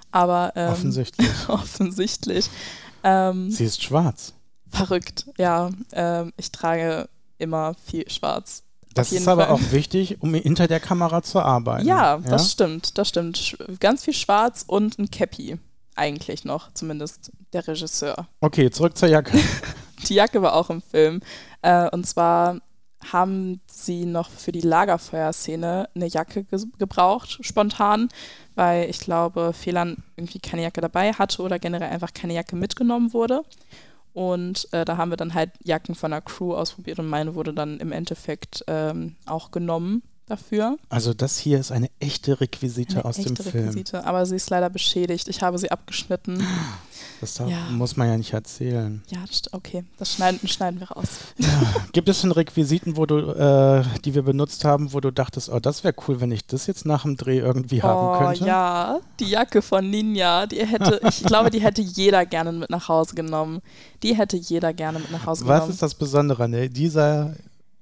aber 0.09 0.53
ähm, 0.55 0.71
Offensichtlich. 0.71 1.29
offensichtlich. 1.49 2.49
Ähm, 3.03 3.51
Sie 3.51 3.65
ist 3.65 3.83
schwarz. 3.83 4.33
Verrückt, 4.73 5.27
ja. 5.37 5.69
Ähm, 5.91 6.33
ich 6.35 6.51
trage 6.51 7.07
immer 7.37 7.75
viel 7.85 8.09
schwarz. 8.09 8.63
Das 8.95 9.11
ist 9.11 9.27
aber 9.27 9.47
Fall. 9.47 9.55
auch 9.55 9.71
wichtig, 9.71 10.21
um 10.21 10.33
hinter 10.33 10.67
der 10.67 10.79
Kamera 10.79 11.23
zu 11.23 11.39
arbeiten. 11.39 11.87
Ja, 11.87 12.17
das 12.17 12.51
stimmt, 12.51 12.97
das 12.97 13.09
stimmt. 13.09 13.57
Ganz 13.79 14.03
viel 14.03 14.13
schwarz 14.13 14.63
und 14.67 14.99
ein 14.99 15.09
Cappy. 15.09 15.57
Eigentlich 15.95 16.43
noch, 16.43 16.73
zumindest 16.73 17.31
der 17.53 17.67
Regisseur. 17.67 18.27
Okay, 18.41 18.69
zurück 18.71 18.97
zur 18.97 19.09
Jacke. 19.09 19.37
Die 20.07 20.15
Jacke 20.15 20.41
war 20.41 20.55
auch 20.55 20.69
im 20.69 20.81
Film. 20.81 21.21
Äh, 21.61 21.89
und 21.89 22.05
zwar 22.05 22.59
haben 23.11 23.61
sie 23.67 24.05
noch 24.05 24.29
für 24.29 24.51
die 24.51 24.61
Lagerfeuerszene 24.61 25.89
eine 25.93 26.07
Jacke 26.07 26.45
ge 26.45 26.65
gebraucht, 26.77 27.39
spontan, 27.41 28.09
weil 28.55 28.89
ich 28.89 28.99
glaube, 28.99 29.53
Fehlern 29.53 30.03
irgendwie 30.15 30.39
keine 30.39 30.63
Jacke 30.63 30.81
dabei 30.81 31.13
hatte 31.13 31.41
oder 31.41 31.59
generell 31.59 31.89
einfach 31.89 32.13
keine 32.13 32.33
Jacke 32.33 32.55
mitgenommen 32.55 33.13
wurde. 33.13 33.43
Und 34.13 34.67
äh, 34.71 34.85
da 34.85 34.97
haben 34.97 35.09
wir 35.09 35.17
dann 35.17 35.33
halt 35.33 35.51
Jacken 35.63 35.95
von 35.95 36.11
der 36.11 36.21
Crew 36.21 36.53
ausprobiert 36.53 36.99
und 36.99 37.07
meine 37.07 37.35
wurde 37.35 37.53
dann 37.53 37.79
im 37.79 37.91
Endeffekt 37.91 38.63
ähm, 38.67 39.15
auch 39.25 39.51
genommen 39.51 40.03
dafür. 40.27 40.77
Also 40.89 41.13
das 41.13 41.37
hier 41.37 41.59
ist 41.59 41.71
eine 41.71 41.89
echte 41.99 42.39
Requisite 42.39 42.95
Eine 42.97 43.05
aus 43.05 43.15
dem 43.17 43.27
echte 43.33 43.43
Film. 43.43 43.65
Requisite, 43.69 44.05
aber 44.05 44.25
sie 44.25 44.35
ist 44.35 44.49
leider 44.49 44.69
beschädigt. 44.69 45.27
Ich 45.27 45.41
habe 45.41 45.57
sie 45.57 45.71
abgeschnitten. 45.71 46.45
Das 47.21 47.35
darf, 47.35 47.49
Ja. 47.49 47.57
muss 47.71 47.95
man 47.97 48.07
ja 48.09 48.17
nicht 48.17 48.33
erzählen. 48.33 49.01
Ja, 49.09 49.19
das, 49.27 49.43
okay, 49.53 49.83
das 49.97 50.13
schneiden, 50.13 50.45
schneiden 50.47 50.79
wir 50.79 50.89
raus. 50.91 51.07
Gibt 51.93 52.09
es 52.09 52.21
denn 52.21 52.31
Requisiten, 52.31 52.97
wo 52.97 53.05
du, 53.05 53.17
äh, 53.31 53.83
die 54.03 54.13
wir 54.13 54.23
benutzt 54.23 54.65
haben, 54.65 54.93
wo 54.93 54.99
du 54.99 55.11
dachtest, 55.11 55.49
oh, 55.49 55.59
das 55.59 55.83
wäre 55.83 55.93
cool, 56.07 56.19
wenn 56.21 56.31
ich 56.31 56.45
das 56.45 56.67
jetzt 56.67 56.85
nach 56.85 57.03
dem 57.03 57.15
Dreh 57.17 57.39
irgendwie 57.39 57.81
haben 57.81 58.19
könnte? 58.25 58.43
Oh 58.43 58.47
ja, 58.47 58.99
die 59.19 59.25
Jacke 59.29 59.61
von 59.61 59.89
Ninja, 59.89 60.45
die 60.47 60.65
hätte, 60.65 60.99
ich 61.07 61.23
glaube, 61.23 61.49
die 61.49 61.61
hätte 61.61 61.81
jeder 61.81 62.25
gerne 62.25 62.51
mit 62.51 62.69
nach 62.69 62.87
Hause 62.89 63.15
genommen. 63.15 63.61
Die 64.03 64.15
hätte 64.15 64.35
jeder 64.37 64.73
gerne 64.73 64.99
mit 64.99 65.11
nach 65.11 65.25
Hause 65.25 65.45
Was 65.47 65.55
genommen. 65.59 65.71
ist 65.71 65.81
das 65.81 65.95
Besondere? 65.95 66.49
Ne? 66.49 66.69
Dieser, 66.69 67.35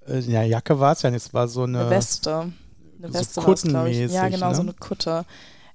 ja, 0.08 0.44
Jacke 0.44 0.80
war 0.80 0.94
es 0.94 1.02
ja 1.02 1.12
nicht, 1.12 1.26
es 1.26 1.34
war 1.34 1.48
so 1.48 1.64
eine, 1.64 1.82
Eine 1.82 1.90
Weste. 1.90 2.52
Eine 3.02 3.08
so 3.08 3.14
Weste 3.14 3.42
glaube 3.42 3.90
ich. 3.92 3.98
Ja, 3.98 4.06
kuttenmäßig, 4.08 4.32
genau, 4.32 4.54
so 4.54 4.64
ne? 4.64 4.70
eine 4.70 4.74
Kutte. 4.80 5.26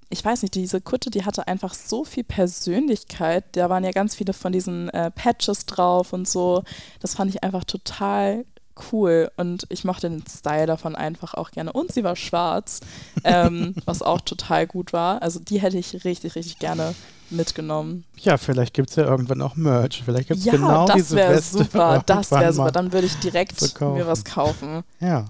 ich 0.09 0.25
weiß 0.25 0.43
nicht, 0.43 0.55
diese 0.55 0.81
Kutte, 0.81 1.11
die 1.11 1.25
hatte 1.25 1.47
einfach 1.49 1.75
so 1.75 2.05
viel 2.05 2.25
Persönlichkeit. 2.25 3.45
Da 3.53 3.69
waren 3.71 3.85
ja 3.85 3.91
ganz 3.91 4.15
viele 4.15 4.33
von 4.33 4.53
diesen 4.53 4.89
äh, 4.91 5.11
Patches 5.11 5.67
drauf 5.67 6.13
und 6.13 6.29
so. 6.29 6.63
Das 7.01 7.15
fand 7.15 7.31
ich 7.31 7.43
einfach 7.43 7.65
total 7.65 8.45
cool 8.93 9.31
und 9.37 9.67
ich 9.71 9.85
mochte 9.85 10.09
den 10.09 10.23
Style 10.29 10.67
davon 10.67 10.95
einfach 10.95 11.35
auch 11.35 11.51
gerne. 11.51 11.73
Und 11.73 11.93
sie 11.93 12.05
war 12.05 12.15
schwarz, 12.15 12.81
ähm, 13.25 13.75
was 13.87 14.03
auch 14.03 14.21
total 14.21 14.67
gut 14.67 14.93
war. 14.93 15.23
Also 15.23 15.41
die 15.41 15.61
hätte 15.61 15.79
ich 15.79 16.05
richtig, 16.05 16.35
richtig 16.35 16.59
gerne 16.59 16.95
mitgenommen. 17.31 18.05
Ja, 18.19 18.37
vielleicht 18.39 18.75
gibt 18.75 18.91
es 18.91 18.97
ja 18.97 19.05
irgendwann 19.05 19.43
auch 19.43 19.57
Merch. 19.57 20.03
Vielleicht 20.05 20.29
gibt 20.29 20.41
es 20.41 20.47
Ja, 20.47 20.53
genau 20.53 20.87
das 20.87 20.97
diese 20.97 21.17
wäre 21.17 21.35
Weste. 21.35 21.59
super. 21.59 22.03
Das 22.07 22.31
wäre 22.31 22.53
super. 22.53 22.73
Dann 22.73 22.93
würde 22.93 23.07
ich 23.07 23.17
direkt 23.17 23.81
mir 23.81 24.07
was 24.07 24.25
kaufen. 24.25 24.83
Ja. 25.01 25.27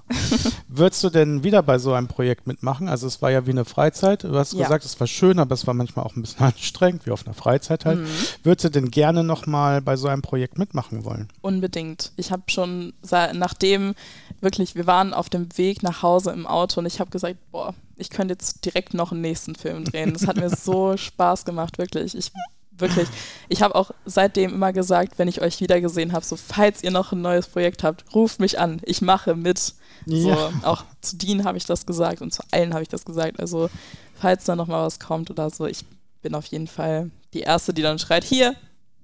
Würdest 0.69 1.03
du 1.03 1.11
denn 1.11 1.43
wieder 1.43 1.61
bei 1.63 1.79
so 1.79 1.93
einem 1.93 2.07
Projekt 2.07 2.47
mitmachen? 2.47 2.89
Also 2.89 3.07
es 3.09 3.21
war 3.21 3.31
ja 3.33 3.47
wie 3.47 3.51
eine 3.51 3.65
Freizeit. 3.65 4.23
Du 4.25 4.35
hast 4.37 4.53
Ja. 4.53 4.63
gesagt, 4.63 4.85
es 4.85 4.99
war 5.01 5.07
schön, 5.09 5.39
aber 5.41 5.55
es 5.55 5.67
war 5.67 5.75
manchmal 5.75 6.05
auch 6.07 6.15
ein 6.17 6.23
bisschen 6.23 6.41
anstrengend, 6.47 7.05
wie 7.07 7.11
auf 7.11 7.27
einer 7.27 7.35
Freizeit 7.35 7.85
halt. 7.85 7.99
Mhm. 8.01 8.07
Würdest 8.45 8.65
du 8.65 8.69
denn 8.69 8.91
gerne 8.91 9.25
nochmal 9.25 9.83
bei 9.83 9.97
so 9.97 10.07
einem 10.09 10.23
Projekt 10.23 10.59
mitmachen 10.59 11.05
wollen? 11.05 11.29
Unbedingt. 11.41 12.13
Ich 12.17 12.31
habe 12.31 12.43
schon, 12.49 12.93
nachdem 13.35 13.95
wirklich, 14.41 14.75
wir 14.75 14.87
waren 14.87 15.15
auf 15.15 15.29
dem 15.29 15.49
Weg 15.57 15.83
nach 15.83 16.03
Hause 16.03 16.31
im 16.31 16.47
Auto 16.47 16.81
und 16.81 16.87
ich 16.87 17.01
habe 17.01 17.11
gesagt, 17.11 17.37
boah, 17.51 17.75
ich 17.97 18.11
könnte 18.11 18.33
jetzt 18.33 18.65
direkt 18.65 18.95
noch 18.95 19.13
einen 19.13 19.23
nächsten 19.23 19.55
Film 19.55 19.85
drehen. 19.85 20.13
Das 20.13 20.27
hat 20.27 20.37
mir 20.37 20.51
so 20.57 20.97
Spaß 20.97 21.45
gemacht, 21.45 21.79
wirklich. 21.79 22.15
Ich 22.15 22.33
wirklich, 22.79 23.09
ich 23.49 23.63
habe 23.63 23.75
auch 23.75 23.91
seitdem 24.05 24.53
immer 24.53 24.73
gesagt, 24.73 25.19
wenn 25.19 25.29
ich 25.29 25.41
euch 25.41 25.61
wiedergesehen 25.61 26.13
habe, 26.13 26.25
so 26.25 26.37
falls 26.37 26.83
ihr 26.83 26.91
noch 26.91 27.13
ein 27.13 27.23
neues 27.23 27.47
Projekt 27.49 27.83
habt, 27.83 28.05
ruft 28.15 28.41
mich 28.41 28.59
an, 28.59 28.81
ich 28.85 29.03
mache 29.03 29.35
mit. 29.35 29.75
Ja. 30.05 30.23
So, 30.23 30.53
auch 30.63 30.85
zu 31.01 31.17
Dean 31.17 31.45
habe 31.45 31.59
ich 31.59 31.65
das 31.65 31.87
gesagt 31.87 32.23
und 32.23 32.33
zu 32.33 32.43
allen 32.51 32.75
habe 32.75 32.83
ich 32.83 32.89
das 32.89 33.05
gesagt. 33.05 33.41
Also 33.41 33.71
falls 34.15 34.45
da 34.45 34.55
noch 34.55 34.67
mal 34.67 34.85
was 34.85 35.01
kommt 35.01 35.31
oder 35.31 35.51
so, 35.51 35.67
ich 35.67 35.85
bin 36.23 36.35
auf 36.35 36.47
jeden 36.47 36.69
Fall 36.69 37.11
die 37.35 37.41
Erste, 37.41 37.75
die 37.75 37.83
dann 37.83 37.99
schreit, 37.99 38.25
hier, 38.25 38.55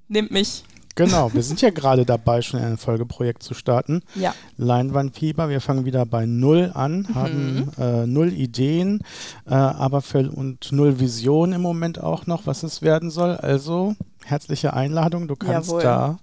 nehmt 0.08 0.30
mich. 0.30 0.64
Genau, 0.94 1.32
wir 1.32 1.42
sind 1.42 1.60
ja 1.62 1.70
gerade 1.70 2.04
dabei, 2.04 2.42
schon 2.42 2.60
ein 2.60 2.76
Folgeprojekt 2.76 3.42
zu 3.42 3.54
starten. 3.54 4.02
Ja. 4.14 4.34
Leinwandfieber, 4.58 5.48
wir 5.48 5.60
fangen 5.60 5.84
wieder 5.84 6.04
bei 6.06 6.26
Null 6.26 6.70
an, 6.74 7.06
Mhm. 7.08 7.14
haben 7.14 7.68
äh, 7.78 8.06
null 8.06 8.32
Ideen, 8.32 9.00
äh, 9.46 9.54
aber 9.54 10.02
für, 10.02 10.30
und 10.30 10.70
null 10.72 11.00
Vision 11.00 11.52
im 11.52 11.62
Moment 11.62 12.00
auch 12.00 12.26
noch, 12.26 12.46
was 12.46 12.62
es 12.62 12.82
werden 12.82 13.10
soll. 13.10 13.36
Also 13.36 13.94
herzliche 14.24 14.72
Einladung, 14.74 15.28
du 15.28 15.36
kannst 15.36 15.68
Jawohl. 15.70 15.82
da 15.82 16.18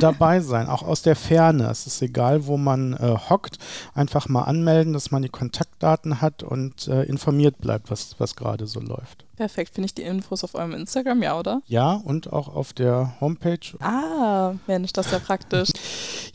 dabei 0.00 0.40
sein, 0.40 0.68
auch 0.68 0.82
aus 0.82 1.02
der 1.02 1.16
Ferne. 1.16 1.68
Es 1.70 1.86
ist 1.86 2.02
egal, 2.02 2.46
wo 2.46 2.56
man 2.56 2.94
äh, 2.94 3.16
hockt, 3.28 3.58
einfach 3.94 4.28
mal 4.28 4.42
anmelden, 4.44 4.92
dass 4.92 5.10
man 5.10 5.22
die 5.22 5.28
Kontaktdaten 5.28 6.20
hat 6.20 6.42
und 6.42 6.88
äh, 6.88 7.02
informiert 7.04 7.58
bleibt, 7.58 7.90
was, 7.90 8.16
was 8.18 8.36
gerade 8.36 8.66
so 8.66 8.80
läuft. 8.80 9.24
Perfekt. 9.36 9.74
Finde 9.74 9.86
ich 9.86 9.94
die 9.94 10.02
Infos 10.02 10.44
auf 10.44 10.54
eurem 10.54 10.72
Instagram, 10.72 11.22
ja, 11.22 11.38
oder? 11.38 11.60
Ja, 11.66 11.92
und 11.92 12.32
auch 12.32 12.48
auf 12.48 12.72
der 12.72 13.12
Homepage 13.20 13.58
Ah, 13.80 14.54
Mensch, 14.66 14.94
das 14.94 15.06
ist 15.06 15.12
ja 15.12 15.18
praktisch. 15.18 15.70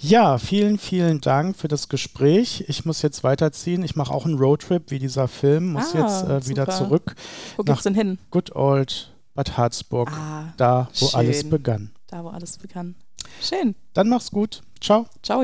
Ja, 0.03 0.39
vielen, 0.39 0.79
vielen 0.79 1.21
Dank 1.21 1.55
für 1.55 1.67
das 1.67 1.87
Gespräch. 1.87 2.65
Ich 2.67 2.85
muss 2.85 3.03
jetzt 3.03 3.23
weiterziehen. 3.23 3.83
Ich 3.83 3.95
mache 3.95 4.11
auch 4.11 4.25
einen 4.25 4.39
Roadtrip 4.39 4.89
wie 4.89 4.97
dieser 4.97 5.27
Film, 5.27 5.73
muss 5.73 5.93
Ah, 5.93 5.99
jetzt 5.99 6.23
äh, 6.27 6.49
wieder 6.49 6.67
zurück 6.69 7.13
Wo 7.55 7.61
geht's 7.63 7.83
denn 7.83 7.93
hin? 7.93 8.17
Good 8.31 8.55
Old 8.55 9.11
Bad 9.41 9.57
Harzburg, 9.57 10.11
Ah, 10.11 10.53
da 10.57 10.87
wo 10.99 11.07
schön. 11.07 11.19
alles 11.19 11.49
begann. 11.49 11.89
Da, 12.05 12.23
wo 12.23 12.29
alles 12.29 12.59
begann. 12.59 12.93
Schön. 13.41 13.73
Dann 13.95 14.07
mach's 14.07 14.29
gut. 14.29 14.61
Ciao. 14.79 15.07
Ciao. 15.23 15.41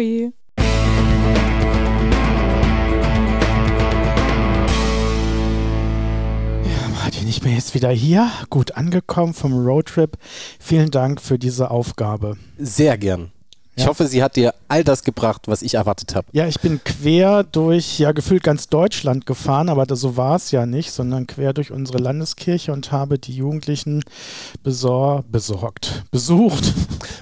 Martin, 6.94 7.28
ich 7.28 7.42
bin 7.42 7.54
jetzt 7.54 7.74
wieder 7.74 7.90
hier, 7.90 8.30
gut 8.50 8.76
angekommen 8.76 9.34
vom 9.34 9.54
Roadtrip. 9.54 10.18
Vielen 10.60 10.92
Dank 10.92 11.22
für 11.22 11.40
diese 11.40 11.72
Aufgabe. 11.72 12.38
Sehr 12.58 12.98
gern. 12.98 13.32
Ich 13.78 13.84
Ja. 13.84 13.90
hoffe, 13.90 14.08
sie 14.08 14.24
hat 14.24 14.36
dir 14.36 14.54
all 14.68 14.84
das 14.84 15.04
gebracht, 15.04 15.44
was 15.48 15.62
ich 15.62 15.76
erwartet 15.76 16.16
habe. 16.16 16.28
Ja, 16.34 16.48
ich 16.48 16.60
bin 16.60 16.84
quer 16.84 17.44
durch, 17.44 18.00
ja, 18.00 18.12
gefühlt 18.12 18.42
ganz 18.44 18.68
Deutschland 18.70 19.26
gefahren, 19.28 19.70
aber 19.70 19.86
das, 19.86 20.00
so 20.02 20.18
war 20.18 20.36
es 20.36 20.50
ja 20.52 20.66
nicht, 20.66 20.92
sondern 20.92 21.28
quer 21.28 21.54
durch 21.54 21.72
unsere 21.72 22.00
Landeskirche 22.00 22.74
und 22.74 22.92
habe 22.92 23.20
die 23.20 23.34
Jugendlichen 23.36 24.04
besor 24.64 25.24
besorgt, 25.32 26.04
besucht, 26.12 26.74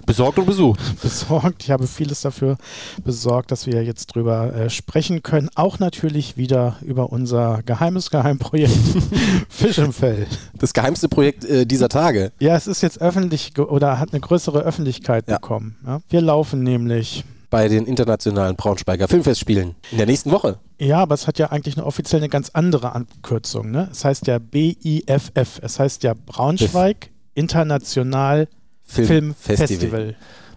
Besorgt 0.05 0.37
und 0.39 0.45
besucht. 0.45 0.79
besorgt. 1.01 1.63
Ich 1.63 1.71
habe 1.71 1.87
vieles 1.87 2.21
dafür 2.21 2.57
besorgt, 3.03 3.51
dass 3.51 3.65
wir 3.65 3.83
jetzt 3.83 4.07
drüber 4.15 4.53
äh, 4.55 4.69
sprechen 4.69 5.23
können. 5.23 5.49
Auch 5.55 5.79
natürlich 5.79 6.37
wieder 6.37 6.77
über 6.81 7.11
unser 7.11 7.61
geheimes 7.65 8.11
Geheimprojekt 8.11 8.71
Fisch 9.49 9.79
im 9.79 9.91
Fell. 9.91 10.27
Das 10.59 10.73
geheimste 10.73 11.09
Projekt 11.09 11.43
äh, 11.45 11.65
dieser 11.65 11.89
Tage. 11.89 12.31
Ja, 12.39 12.55
es 12.55 12.67
ist 12.67 12.81
jetzt 12.81 13.01
öffentlich 13.01 13.57
oder 13.57 13.99
hat 13.99 14.13
eine 14.13 14.21
größere 14.21 14.59
Öffentlichkeit 14.59 15.25
Ja. 15.27 15.35
bekommen. 15.37 15.75
Ja? 15.85 15.99
Wir 16.07 16.21
laufen 16.21 16.44
nämlich. 16.53 17.23
Bei 17.49 17.67
den 17.67 17.85
internationalen 17.85 18.55
Braunschweiger 18.55 19.07
Filmfestspielen 19.07 19.75
in 19.91 19.97
der 19.97 20.07
nächsten 20.07 20.31
Woche. 20.31 20.59
Ja, 20.79 20.99
aber 20.99 21.15
es 21.15 21.27
hat 21.27 21.39
ja 21.39 21.51
eigentlich 21.51 21.77
eine 21.77 21.85
offiziell 21.85 22.21
eine 22.21 22.29
ganz 22.29 22.49
andere 22.53 22.93
Abkürzung. 22.93 23.71
Ne? 23.71 23.87
Es 23.91 24.03
heißt 24.03 24.27
ja 24.27 24.39
BIFF. 24.39 25.59
Es 25.61 25.79
heißt 25.79 26.03
ja 26.03 26.13
Braunschweig 26.25 27.11
International 27.33 28.47
Filmfestival. 28.83 30.15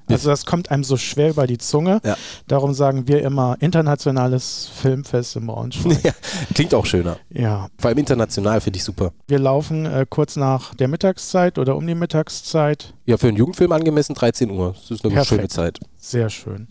Also 0.09 0.31
das 0.31 0.47
kommt 0.47 0.71
einem 0.71 0.85
so 0.85 0.97
schwer 0.97 1.31
über 1.31 1.47
die 1.47 1.59
Zunge. 1.59 2.01
Ja. 2.05 2.17
Darum 2.47 2.75
sagen 2.75 3.07
wir 3.09 3.23
immer 3.23 3.57
Internationales 3.61 4.71
Filmfest 4.75 5.37
in 5.37 5.47
Braunschweig. 5.47 5.99
Ja, 6.05 6.13
klingt 6.55 6.75
auch 6.75 6.87
schöner. 6.87 7.19
ja, 7.31 7.69
Vor 7.79 7.89
allem 7.89 7.99
international 7.99 8.61
finde 8.61 8.79
ich 8.79 8.85
super. 8.85 9.13
wir 9.27 9.39
laufen 9.39 9.87
äh, 9.87 10.07
kurz 10.09 10.37
nach 10.37 10.75
der 10.75 10.89
Mittagszeit 10.89 11.59
oder 11.59 11.77
um 11.77 11.87
die 11.87 11.95
Mittagszeit. 11.95 12.95
Ja, 13.07 13.17
für 13.17 13.29
einen 13.29 13.37
Jugendfilm 13.37 13.73
angemessen 13.73 14.15
13 14.15 14.51
Uhr. 14.51 14.75
Das 14.81 14.91
ist 14.91 15.05
eine 15.05 15.15
Perfekt. 15.15 15.29
schöne 15.41 15.49
Zeit. 15.49 15.81
Sehr 15.99 16.31
schön. 16.31 16.69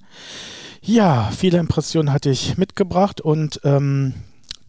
Ja, 0.82 1.32
viele 1.36 1.58
Impressionen 1.58 2.14
hatte 2.14 2.30
ich 2.30 2.58
mitgebracht 2.58 3.20
und 3.22 3.60
ähm, 3.64 4.14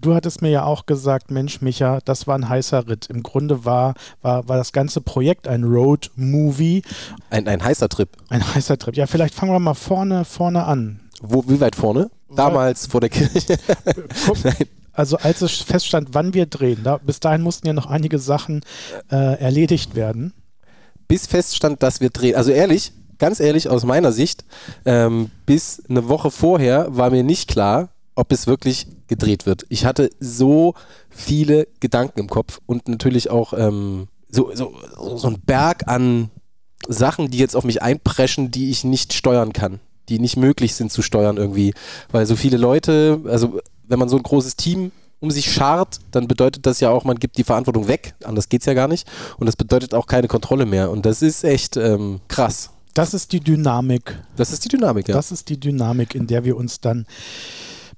du 0.01 0.15
hattest 0.15 0.43
mir 0.43 0.51
ja 0.51 0.65
auch 0.65 0.87
gesagt, 0.87 1.31
Mensch, 1.31 1.61
Micha, 1.61 1.99
das 2.05 2.27
war 2.27 2.35
ein 2.37 2.49
heißer 2.49 2.89
Ritt. 2.89 3.07
Im 3.07 3.23
Grunde 3.23 3.65
war, 3.65 3.95
war, 4.23 4.49
war 4.49 4.57
das 4.57 4.73
ganze 4.73 5.01
Projekt 5.01 5.49
ein 5.49 5.65
Road-Movie, 5.65 6.83
Ein, 7.31 7.49
ein 7.49 7.63
heißer 7.63 7.89
Trip. 7.89 8.09
ein 8.29 8.55
heißer 8.55 8.79
Trip. 8.79 8.97
Ja, 8.97 9.07
vielleicht 9.07 9.35
fangen 9.35 9.53
wir 9.53 9.59
mal 9.59 9.75
vorne, 9.75 10.25
vorne 10.25 10.65
an. 10.65 11.01
Wo, 11.21 11.45
wie 11.49 11.61
weit 11.61 11.77
vorne? 11.77 12.11
Damals 12.35 12.87
vor 12.87 13.01
der 13.01 13.11
Kirche. 13.11 13.59
Guck, 14.27 14.45
Nein. 14.45 14.55
also 14.93 15.17
als 15.19 15.41
es 15.43 15.53
feststand, 15.63 16.11
wann 16.13 16.35
wir 16.35 16.47
drehen, 16.47 16.81
da, 16.85 16.99
bis 16.99 17.21
dahin 17.21 17.43
mussten 17.43 17.67
ja 17.67 17.73
noch 17.73 17.87
einige 17.87 18.19
Sachen 18.19 18.61
äh, 19.11 19.39
erledigt 19.41 19.95
werden. 19.95 20.33
bis 21.09 21.27
feststand, 21.27 21.83
dass 21.83 22.01
wir 22.01 22.11
drehen. 22.11 22.37
Also 22.37 22.51
ehrlich, 22.53 22.93
ganz 23.19 23.41
ehrlich 23.41 23.69
aus 23.69 23.85
meiner 23.85 24.13
Sicht, 24.13 24.45
ähm, 24.85 25.31
bis 25.47 25.83
eine 25.89 26.09
Woche 26.09 26.31
vorher 26.31 26.87
war 26.97 27.11
mir 27.11 27.25
nicht 27.25 27.49
klar, 27.49 27.89
ob 28.19 28.33
es 28.33 28.49
wirklich 28.49 28.89
gedreht 29.07 29.47
wird. 29.47 29.65
Ich 29.69 29.85
hatte 29.85 30.11
so 30.19 30.75
viele 31.09 31.69
Gedanken 31.79 32.19
im 32.19 32.29
Kopf 32.29 32.61
und 32.67 32.89
natürlich 32.89 33.31
auch 33.31 33.53
ähm, 33.53 34.09
so, 34.29 34.51
so, 34.55 34.75
so 35.17 35.29
ein 35.29 35.41
Berg 35.41 35.87
an 35.87 36.31
Sachen, 36.89 37.31
die 37.31 37.39
jetzt 37.39 37.55
auf 37.55 37.63
mich 37.63 37.81
einpreschen, 37.81 38.51
die 38.51 38.71
ich 38.71 38.83
nicht 38.83 39.13
steuern 39.13 39.53
kann, 39.53 39.79
die 40.09 40.19
nicht 40.19 40.37
möglich 40.37 40.75
sind 40.75 40.91
zu 40.91 41.01
steuern 41.01 41.37
irgendwie, 41.37 41.75
weil 42.11 42.27
so 42.27 42.35
viele 42.35 42.57
Leute, 42.57 43.21
also 43.27 43.61
wenn 43.87 44.01
man 44.01 44.09
so 44.09 44.17
ein 44.17 44.23
großes 44.25 44.57
Team 44.57 44.91
um 45.21 45.31
sich 45.31 45.53
schart, 45.53 46.01
dann 46.11 46.27
bedeutet 46.27 46.67
das 46.67 46.81
ja 46.81 46.91
auch, 46.91 47.05
man 47.05 47.21
gibt 47.21 47.39
die 47.39 47.45
Verantwortung 47.45 47.87
weg, 47.87 48.15
anders 48.25 48.49
geht's 48.49 48.67
ja 48.67 48.75
gar 48.75 48.89
nicht 48.89 49.07
und 49.39 49.47
das 49.47 49.55
bedeutet 49.55 49.95
auch 49.95 50.07
keine 50.07 50.27
Kontrolle 50.27 50.67
mehr 50.67 50.91
und 50.91 51.07
das 51.07 51.23
ist 51.23 51.45
echt 51.45 51.77
ähm, 51.77 52.21
krass. 52.27 52.71
Das 52.95 53.15
ist 53.15 53.31
die 53.33 53.39
Dynamik. 53.39 54.21
Das 54.37 54.53
ist 54.53 54.65
die 54.65 54.71
Dynamik, 54.71 55.07
ja. 55.07 55.15
Das 55.15 55.31
ist 55.31 55.49
die 55.51 55.61
Dynamik, 55.61 56.17
in 56.17 56.27
der 56.27 56.43
wir 56.43 56.57
uns 56.57 56.81
dann 56.81 57.07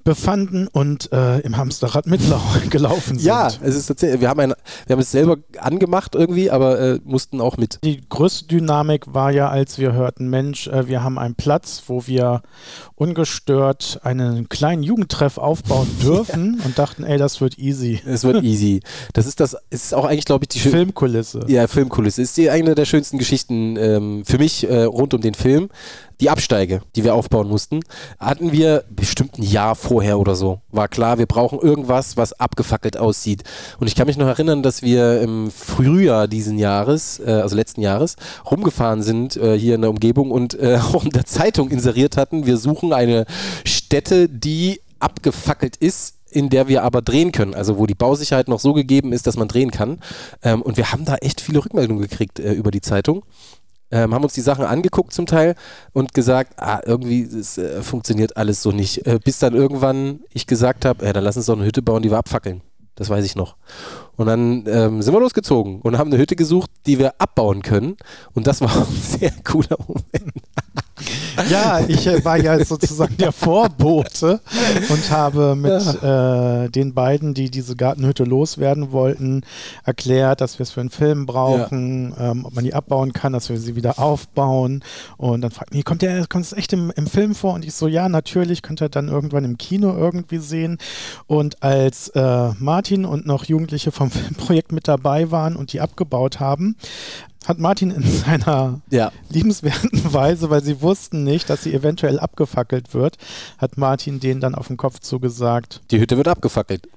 befanden 0.05 0.67
und 0.69 1.13
äh, 1.13 1.41
im 1.41 1.57
Hamsterrad 1.57 2.07
mitgelaufen 2.07 3.19
sind. 3.19 3.27
ja, 3.27 3.49
es 3.49 3.75
ist 3.75 3.87
tatsächlich, 3.87 4.21
wir 4.21 4.29
haben, 4.29 4.41
ein, 4.41 4.55
wir 4.87 4.95
haben 4.95 5.01
es 5.01 5.11
selber 5.11 5.39
angemacht 5.59 6.15
irgendwie, 6.15 6.51
aber 6.51 6.81
äh, 6.81 7.01
mussten 7.05 7.41
auch 7.41 7.57
mit. 7.57 7.79
Die 7.85 8.01
größte 8.09 8.47
Dynamik 8.47 9.13
war 9.13 9.31
ja, 9.31 9.49
als 9.49 9.79
wir 9.79 9.93
hörten, 9.93 10.29
Mensch, 10.29 10.69
äh, 10.69 10.89
wir 10.89 11.03
haben 11.03 11.19
einen 11.19 11.35
Platz, 11.35 11.85
wo 11.87 12.07
wir 12.07 12.43
ungestört 12.95 14.01
einen 14.03 14.49
kleinen 14.49 14.83
Jugendtreff 14.83 15.39
aufbauen 15.39 15.89
dürfen 16.03 16.61
und 16.65 16.79
dachten, 16.79 17.05
ey, 17.05 17.19
das 17.19 17.41
wird 17.41 17.59
easy. 17.59 18.01
Es 18.07 18.25
wird 18.25 18.43
easy. 18.43 18.81
Das 19.13 19.27
ist 19.27 19.41
das, 19.41 19.57
ist 19.71 19.95
auch 19.95 20.05
eigentlich, 20.05 20.25
glaube 20.25 20.45
ich, 20.45 20.49
die 20.49 20.61
Filmkulisse. 20.61 21.45
Ja, 21.49 21.67
Filmkulisse. 21.67 22.23
Ist 22.23 22.37
die 22.37 22.51
eine 22.51 22.75
der 22.75 22.85
schönsten 22.85 23.19
Geschichten 23.19 23.77
ähm, 23.77 24.25
für 24.25 24.39
mich 24.39 24.69
äh, 24.69 24.85
rund 24.85 25.15
um 25.15 25.21
den 25.21 25.35
Film. 25.35 25.69
Die 26.21 26.29
Absteige, 26.29 26.83
die 26.97 27.05
wir 27.05 27.15
aufbauen 27.15 27.49
mussten, 27.49 27.81
hatten 28.19 28.53
wir 28.53 28.85
bestimmt 28.91 29.39
ein 29.39 29.43
Jahr 29.43 29.75
vorher 29.75 30.19
oder 30.19 30.35
so. 30.35 30.61
War 30.71 30.87
klar, 30.87 31.19
wir 31.19 31.25
brauchen 31.25 31.59
irgendwas, 31.59 32.19
was 32.19 32.35
abgefackelt 32.35 32.99
aussieht. 32.99 33.43
Und 33.79 33.87
ich 33.87 33.95
kann 33.95 34.07
mich 34.07 34.19
noch 34.19 34.27
erinnern, 34.27 34.63
dass 34.63 34.83
wir 34.83 35.23
im 35.23 35.51
Frühjahr 35.51 36.29
diesen 36.29 36.59
Jahres, 36.59 37.21
äh, 37.21 37.31
also 37.31 37.57
letzten 37.57 37.81
Jahres, 37.81 38.17
rumgefahren 38.51 39.03
sind 39.03 39.37
äh, 39.37 39.59
hier 39.59 39.77
in 39.77 39.81
der 39.81 39.91
Umgebung 39.91 40.31
und 40.31 40.59
äh, 40.61 40.79
auch 40.93 41.05
in 41.05 41.11
der 41.11 41.25
Zeitung 41.25 41.71
inseriert 41.71 42.19
hatten, 42.19 42.45
wir 42.45 42.59
suchen 42.59 42.93
eine 42.93 43.25
Stätte, 43.65 44.29
die 44.29 44.83
abgefackelt 44.99 45.77
ist 45.77 46.17
in 46.33 46.49
der 46.49 46.69
wir 46.69 46.85
aber 46.85 47.03
drehen 47.03 47.33
können, 47.33 47.55
also 47.55 47.77
wo 47.79 47.87
die 47.87 47.95
Bausicherheit 47.97 48.47
noch 48.47 48.61
so 48.61 48.73
gegeben 48.73 49.13
ist, 49.13 49.27
dass 49.27 49.37
man 49.37 49.49
drehen 49.49 49.73
kann. 49.73 49.99
Ähm, 50.43 50.63
und 50.63 50.77
wir 50.77 50.93
haben 50.93 51.05
da 51.05 51.17
echt 51.17 51.41
viele 51.41 51.65
Rückmeldungen 51.65 52.01
gekriegt 52.01 52.39
äh, 52.39 52.53
über 52.53 52.71
die 52.71 52.81
Zeitung. 52.81 53.25
Ähm, 53.91 54.15
haben 54.15 54.23
uns 54.23 54.35
die 54.35 54.41
Sachen 54.41 54.65
angeguckt 54.65 55.13
zum 55.13 55.27
Teil 55.27 55.55
und 55.93 56.15
gesagt, 56.15 56.55
ah, 56.57 56.81
irgendwie 56.85 57.23
es, 57.23 57.59
äh, 57.59 57.83
funktioniert 57.83 58.37
alles 58.37 58.63
so 58.63 58.71
nicht. 58.71 59.07
Äh, 59.07 59.19
bis 59.23 59.39
dann 59.39 59.55
irgendwann 59.55 60.21
ich 60.33 60.47
gesagt 60.47 60.85
habe, 60.85 61.05
ja, 61.05 61.13
dann 61.13 61.25
lass 61.25 61.37
uns 61.37 61.47
doch 61.47 61.57
eine 61.57 61.65
Hütte 61.65 61.83
bauen, 61.83 62.03
die 62.03 62.11
wir 62.11 62.19
abfackeln. 62.19 62.63
Das 62.95 63.09
weiß 63.09 63.25
ich 63.25 63.35
noch. 63.35 63.57
Und 64.21 64.27
dann 64.27 64.65
ähm, 64.67 65.01
sind 65.01 65.15
wir 65.15 65.21
losgezogen 65.21 65.81
und 65.81 65.97
haben 65.97 66.13
eine 66.13 66.21
Hütte 66.21 66.37
gesucht, 66.37 66.71
die 66.85 66.99
wir 66.99 67.15
abbauen 67.17 67.63
können. 67.63 67.97
Und 68.35 68.47
das 68.47 68.61
war 68.61 68.69
ein 68.77 68.87
sehr 68.95 69.33
cooler 69.43 69.79
Moment. 69.89 70.35
Ja, 71.49 71.81
ich 71.87 72.07
äh, 72.07 72.23
war 72.25 72.37
ja 72.37 72.63
sozusagen 72.63 73.17
der 73.17 73.33
Vorbote 73.33 74.41
und 74.91 75.11
habe 75.11 75.55
mit 75.55 76.03
äh, 76.03 76.69
den 76.69 76.93
beiden, 76.93 77.33
die 77.33 77.51
diese 77.51 77.77
Gartenhütte 77.77 78.25
loswerden 78.25 78.93
wollten, 78.93 79.43
erklärt, 79.85 80.41
dass 80.43 80.59
wir 80.59 80.65
es 80.65 80.71
für 80.71 80.81
einen 80.81 80.91
Film 80.91 81.25
brauchen, 81.25 82.15
ähm, 82.19 82.45
ob 82.45 82.55
man 82.55 82.65
die 82.65 82.75
abbauen 82.75 83.13
kann, 83.13 83.33
dass 83.33 83.49
wir 83.49 83.59
sie 83.59 83.77
wieder 83.77 83.99
aufbauen. 83.99 84.83
Und 85.17 85.41
dann 85.41 85.51
fragten 85.51 85.79
die, 85.79 85.83
kommt 85.83 86.03
der, 86.03 86.27
kommt 86.27 86.45
es 86.45 86.53
echt 86.53 86.73
im, 86.73 86.93
im 86.95 87.07
Film 87.07 87.35
vor? 87.35 87.55
Und 87.55 87.65
ich 87.65 87.75
so, 87.75 87.89
ja, 87.89 88.09
natürlich, 88.09 88.63
könnt 88.63 88.83
ihr 88.83 88.89
dann 88.89 89.09
irgendwann 89.09 89.45
im 89.45 89.57
Kino 89.57 89.97
irgendwie 89.97 90.39
sehen. 90.39 90.79
Und 91.27 91.63
als 91.63 92.09
äh, 92.09 92.51
Martin 92.59 93.05
und 93.05 93.27
noch 93.27 93.45
Jugendliche 93.45 93.93
vom 93.93 94.10
Filmprojekt 94.11 94.73
mit 94.73 94.89
dabei 94.89 95.31
waren 95.31 95.57
und 95.57 95.73
die 95.73 95.81
abgebaut 95.81 96.41
haben, 96.41 96.77
hat 97.47 97.59
Martin 97.59 97.91
in 97.91 98.03
seiner 98.25 98.81
Ja. 98.91 99.13
liebenswerten 99.31 99.91
Weise, 100.13 100.51
weil 100.51 100.63
sie 100.63 100.83
wussten 100.83 101.25
nicht, 101.25 101.49
dass 101.51 101.63
sie 101.63 101.73
eventuell 101.75 102.19
abgefackelt 102.19 102.93
wird, 102.95 103.17
hat 103.59 103.79
Martin 103.79 104.21
denen 104.21 104.41
dann 104.41 104.55
auf 104.55 104.67
den 104.69 104.77
Kopf 104.77 105.01
zugesagt. 105.01 105.81
Die 105.91 105.99
Hütte 106.01 106.17
wird 106.17 106.29
abgefackelt. 106.29 106.89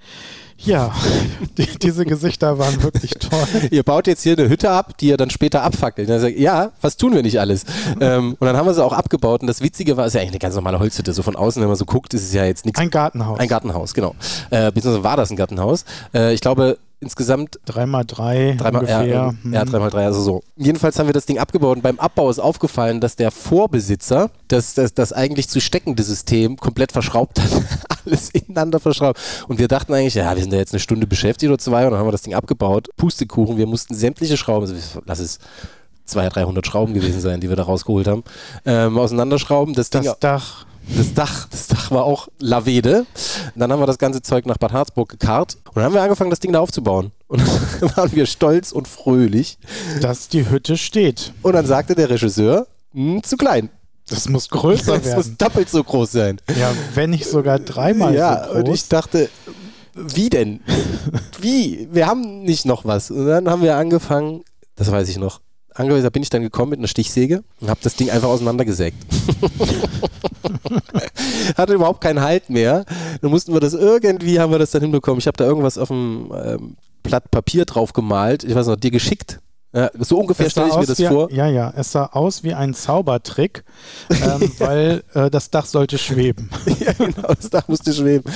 Ja, 0.58 0.94
die, 1.58 1.66
diese 1.82 2.06
Gesichter 2.06 2.58
waren 2.60 2.84
wirklich 2.84 3.12
toll. 3.16 3.44
Ihr 3.72 3.84
baut 3.84 4.08
jetzt 4.08 4.22
hier 4.24 4.38
eine 4.38 4.48
Hütte 4.48 4.70
ab, 4.70 4.98
die 4.98 5.08
ihr 5.08 5.18
dann 5.18 5.30
später 5.30 5.64
abfackelt. 5.64 6.08
Dann 6.08 6.22
sagt, 6.22 6.38
ja, 6.38 6.72
was 6.80 6.96
tun 6.96 7.14
wir 7.16 7.22
nicht 7.24 7.40
alles? 7.40 7.66
ähm, 8.00 8.38
und 8.40 8.46
dann 8.46 8.56
haben 8.56 8.66
wir 8.68 8.74
sie 8.74 8.84
auch 8.84 8.94
abgebaut. 8.94 9.42
Und 9.42 9.48
das 9.48 9.62
Witzige 9.62 9.98
war, 9.98 10.06
es 10.06 10.12
ist 10.12 10.14
ja 10.14 10.22
eigentlich 10.22 10.34
eine 10.34 10.40
ganz 10.40 10.56
normale 10.56 10.80
Holzhütte. 10.80 11.12
So 11.12 11.22
von 11.24 11.36
außen, 11.36 11.60
wenn 11.62 11.68
man 11.68 11.76
so 11.76 11.86
guckt, 11.86 12.14
ist 12.14 12.22
es 12.24 12.34
ja 12.34 12.46
jetzt 12.46 12.66
nichts. 12.66 12.80
Ein 12.80 12.92
Gartenhaus. 12.92 13.40
Ein 13.40 13.48
Gartenhaus, 13.50 13.94
genau. 13.94 14.16
Äh, 14.52 14.72
beziehungsweise 14.72 15.04
war 15.04 15.18
das 15.18 15.32
ein 15.32 15.36
Gartenhaus. 15.38 15.84
Äh, 16.14 16.34
ich 16.34 16.40
glaube, 16.40 16.78
insgesamt 17.04 17.60
Dreimal 17.66 18.04
drei 18.06 18.56
dreimal, 18.58 18.82
ungefähr. 18.82 19.06
ja, 19.06 19.34
Hm. 19.44 19.54
ja, 19.54 19.66
dreimal 19.66 19.90
drei, 19.90 20.06
also 20.06 20.22
so. 20.22 20.44
Jedenfalls 20.56 20.98
haben 20.98 21.08
wir 21.08 21.14
das 21.14 21.26
Ding 21.26 21.38
abgebaut 21.38 21.78
und 21.78 21.82
beim 21.84 22.00
Abbau 22.00 22.30
ist 22.30 22.40
aufgefallen, 22.40 23.00
dass 23.02 23.16
der 23.16 23.30
Vorbesitzer 23.32 24.32
das, 24.48 24.74
das, 24.74 24.94
das 24.94 25.14
eigentlich 25.14 25.48
zu 25.50 25.62
steckende 25.62 26.04
System 26.04 26.58
komplett 26.58 26.92
verschraubt 26.92 27.40
hat. 27.40 27.50
Alles 28.06 28.30
ineinander 28.32 28.80
verschraubt. 28.80 29.20
Und 29.48 29.60
wir 29.60 29.68
dachten 29.68 29.94
eigentlich, 29.94 30.16
ja, 30.16 30.34
wir 30.36 30.42
sind 30.42 30.52
da 30.52 30.58
jetzt 30.58 30.74
eine 30.74 30.80
Stunde 30.80 31.06
beschäftigt 31.08 31.50
oder 31.50 31.60
zwei 31.60 31.86
und 31.86 31.92
dann 31.92 32.00
haben 32.00 32.08
wir 32.08 32.12
das 32.12 32.24
Ding 32.24 32.34
abgebaut. 32.34 32.90
Pustekuchen, 32.98 33.58
wir 33.58 33.68
mussten 33.68 33.94
sämtliche 33.96 34.38
Schrauben, 34.38 34.68
also 34.70 35.02
lass 35.06 35.20
es 35.20 35.40
200, 36.06 36.36
300 36.36 36.68
Schrauben 36.68 36.94
gewesen 36.94 37.22
sein, 37.22 37.40
die 37.40 37.48
wir 37.50 37.56
da 37.56 37.64
rausgeholt 37.64 38.08
haben, 38.08 38.24
ähm, 38.66 38.98
auseinanderschrauben. 38.98 39.74
Das, 39.74 39.90
Ding 39.90 40.04
Das 40.04 40.20
Dach. 40.20 40.66
Das 40.98 41.14
Dach, 41.14 41.48
das 41.50 41.68
Dach 41.68 41.92
war 41.92 42.04
auch 42.04 42.28
Lavede. 42.40 43.00
Und 43.54 43.60
dann 43.60 43.72
haben 43.72 43.80
wir 43.82 43.88
das 43.88 43.98
ganze 43.98 44.22
Zeug 44.22 44.46
nach 44.46 44.58
Bad 44.58 44.74
Harzburg 44.74 45.10
gekarrt 45.10 45.58
und 45.66 45.76
dann 45.78 45.86
haben 45.86 45.94
wir 45.94 46.02
angefangen, 46.02 46.30
das 46.30 46.40
Ding 46.40 46.52
da 46.54 46.60
aufzubauen. 46.60 47.12
Und 47.28 47.42
dann 47.82 47.92
waren 47.96 48.12
wir 48.14 48.26
stolz 48.26 48.72
und 48.72 48.88
fröhlich. 48.88 49.58
Dass 50.02 50.28
die 50.28 50.50
Hütte 50.50 50.78
steht. 50.78 51.34
Und 51.42 51.54
dann 51.54 51.66
sagte 51.66 51.96
der 51.96 52.10
Regisseur, 52.10 52.68
"Hm, 52.94 53.24
zu 53.24 53.38
klein. 53.38 53.70
Das 54.10 54.28
muss 54.28 54.50
größer 54.50 54.98
Das 55.00 55.16
muss 55.16 55.26
werden. 55.28 55.36
doppelt 55.38 55.70
so 55.70 55.82
groß 55.84 56.12
sein. 56.12 56.42
Ja, 56.60 56.72
wenn 56.94 57.12
nicht 57.12 57.26
sogar 57.26 57.58
dreimal 57.60 58.14
ja, 58.14 58.44
so 58.48 58.54
groß. 58.54 58.64
und 58.64 58.74
ich 58.74 58.88
dachte, 58.90 59.30
wie 59.96 60.30
denn? 60.30 60.60
wie? 61.40 61.88
Wir 61.92 62.08
haben 62.08 62.44
nicht 62.44 62.66
noch 62.66 62.84
was. 62.84 63.12
Und 63.12 63.26
dann 63.28 63.50
haben 63.50 63.62
wir 63.62 63.78
angefangen, 63.78 64.44
das 64.76 64.92
weiß 64.92 65.08
ich 65.08 65.18
noch, 65.18 65.40
angefangen, 65.76 66.04
da 66.04 66.10
bin 66.10 66.24
ich 66.24 66.30
dann 66.30 66.42
gekommen 66.42 66.72
mit 66.72 66.80
einer 66.80 66.88
Stichsäge 66.88 67.44
und 67.60 67.70
habe 67.70 67.80
das 67.84 67.96
Ding 67.96 68.10
einfach 68.10 68.30
auseinandergesägt. 68.30 68.98
Hatte 71.58 71.74
überhaupt 71.74 72.02
keinen 72.02 72.22
Halt 72.22 72.50
mehr. 72.50 72.86
Dann 73.22 73.32
mussten 73.32 73.54
wir 73.54 73.60
das 73.60 73.74
irgendwie, 73.74 74.40
haben 74.40 74.52
wir 74.52 74.60
das 74.60 74.72
dann 74.72 74.82
hinbekommen. 74.82 75.20
Ich 75.20 75.28
habe 75.28 75.38
da 75.38 75.46
irgendwas 75.46 75.78
auf 75.78 75.90
dem 75.90 76.32
ähm, 76.36 76.78
Blatt 77.04 77.32
Papier 77.32 77.66
drauf 77.66 77.94
gemalt. 77.94 78.44
Ich 78.44 78.56
weiß 78.56 78.68
noch, 78.68 78.76
dir 78.76 78.92
geschickt. 78.92 79.40
Ja, 79.76 79.90
so 80.00 80.20
ungefähr 80.20 80.50
stelle 80.52 80.70
ich 80.70 80.76
mir 80.76 80.86
das 80.86 81.00
wie, 81.00 81.08
vor. 81.08 81.32
Ja, 81.32 81.48
ja, 81.48 81.74
es 81.76 81.92
sah 81.92 82.06
aus 82.06 82.44
wie 82.44 82.54
ein 82.54 82.76
Zaubertrick, 82.76 83.64
ähm, 84.12 84.52
weil 84.60 85.04
äh, 85.16 85.32
das 85.32 85.50
Dach 85.50 85.66
sollte 85.66 85.98
schweben. 85.98 86.50
ja, 86.80 86.94
genau, 86.94 87.34
das 87.34 87.50
Dach 87.50 87.68
musste 87.68 87.92
schweben. 87.92 88.32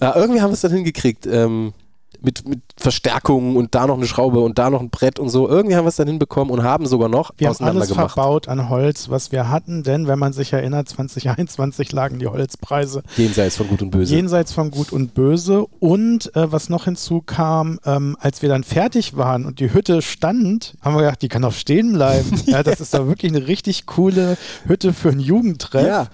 Ja, 0.00 0.16
irgendwie 0.16 0.40
haben 0.40 0.50
wir 0.50 0.54
es 0.54 0.62
dann 0.62 0.72
hingekriegt. 0.72 1.26
Ähm, 1.26 1.74
mit, 2.22 2.46
mit 2.48 2.60
Verstärkungen 2.76 3.56
und 3.56 3.74
da 3.74 3.86
noch 3.86 3.96
eine 3.96 4.06
Schraube 4.06 4.40
und 4.40 4.58
da 4.58 4.70
noch 4.70 4.80
ein 4.80 4.90
Brett 4.90 5.18
und 5.18 5.28
so. 5.28 5.48
Irgendwie 5.48 5.76
haben 5.76 5.84
wir 5.84 5.88
es 5.90 5.96
dann 5.96 6.08
hinbekommen 6.08 6.52
und 6.52 6.62
haben 6.62 6.86
sogar 6.86 7.08
noch 7.08 7.32
Wir 7.36 7.48
haben 7.48 7.64
alles 7.64 7.88
gemacht. 7.88 8.12
verbaut 8.12 8.48
an 8.48 8.68
Holz, 8.68 9.08
was 9.08 9.32
wir 9.32 9.48
hatten, 9.50 9.82
denn 9.82 10.06
wenn 10.06 10.18
man 10.18 10.32
sich 10.32 10.52
erinnert, 10.52 10.88
2021 10.88 11.92
lagen 11.92 12.18
die 12.18 12.26
Holzpreise 12.26 13.02
Jenseits 13.16 13.56
von 13.56 13.68
Gut 13.68 13.82
und 13.82 13.90
Böse. 13.90 14.14
jenseits 14.14 14.52
von 14.52 14.70
Gut 14.70 14.92
und 14.92 15.14
Böse. 15.14 15.66
Und 15.78 16.34
äh, 16.36 16.50
was 16.52 16.68
noch 16.68 16.84
hinzukam, 16.84 17.78
ähm, 17.84 18.16
als 18.20 18.42
wir 18.42 18.48
dann 18.48 18.64
fertig 18.64 19.16
waren 19.16 19.44
und 19.46 19.60
die 19.60 19.72
Hütte 19.72 20.02
stand, 20.02 20.74
haben 20.80 20.94
wir 20.94 21.02
gedacht, 21.02 21.22
die 21.22 21.28
kann 21.28 21.44
auch 21.44 21.52
stehen 21.52 21.92
bleiben. 21.92 22.30
ja, 22.46 22.62
das 22.62 22.80
ist 22.80 22.94
doch 22.94 23.06
wirklich 23.06 23.32
eine 23.34 23.46
richtig 23.46 23.86
coole 23.86 24.36
Hütte 24.66 24.92
für 24.92 25.10
einen 25.10 25.20
Jugendtreff. 25.20 25.86
Ja. 25.86 26.06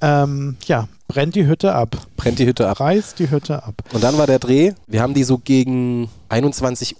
Ähm, 0.00 0.56
ja, 0.66 0.88
brennt 1.08 1.34
die 1.34 1.46
Hütte 1.46 1.74
ab. 1.74 1.96
Brennt 2.16 2.38
die 2.38 2.46
Hütte 2.46 2.68
ab. 2.68 2.80
Reißt 2.80 3.18
die 3.18 3.30
Hütte 3.30 3.62
ab. 3.62 3.82
Und 3.92 4.02
dann 4.02 4.18
war 4.18 4.26
der 4.26 4.38
Dreh. 4.38 4.72
Wir 4.86 5.02
haben 5.02 5.14
die 5.14 5.24
so 5.24 5.38
gegen 5.38 6.08
21.30 6.30 6.98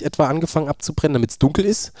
Uhr 0.00 0.06
etwa 0.06 0.28
angefangen 0.28 0.68
abzubrennen, 0.68 1.14
damit 1.14 1.30
es 1.30 1.38
dunkel 1.38 1.64
ist. 1.64 1.92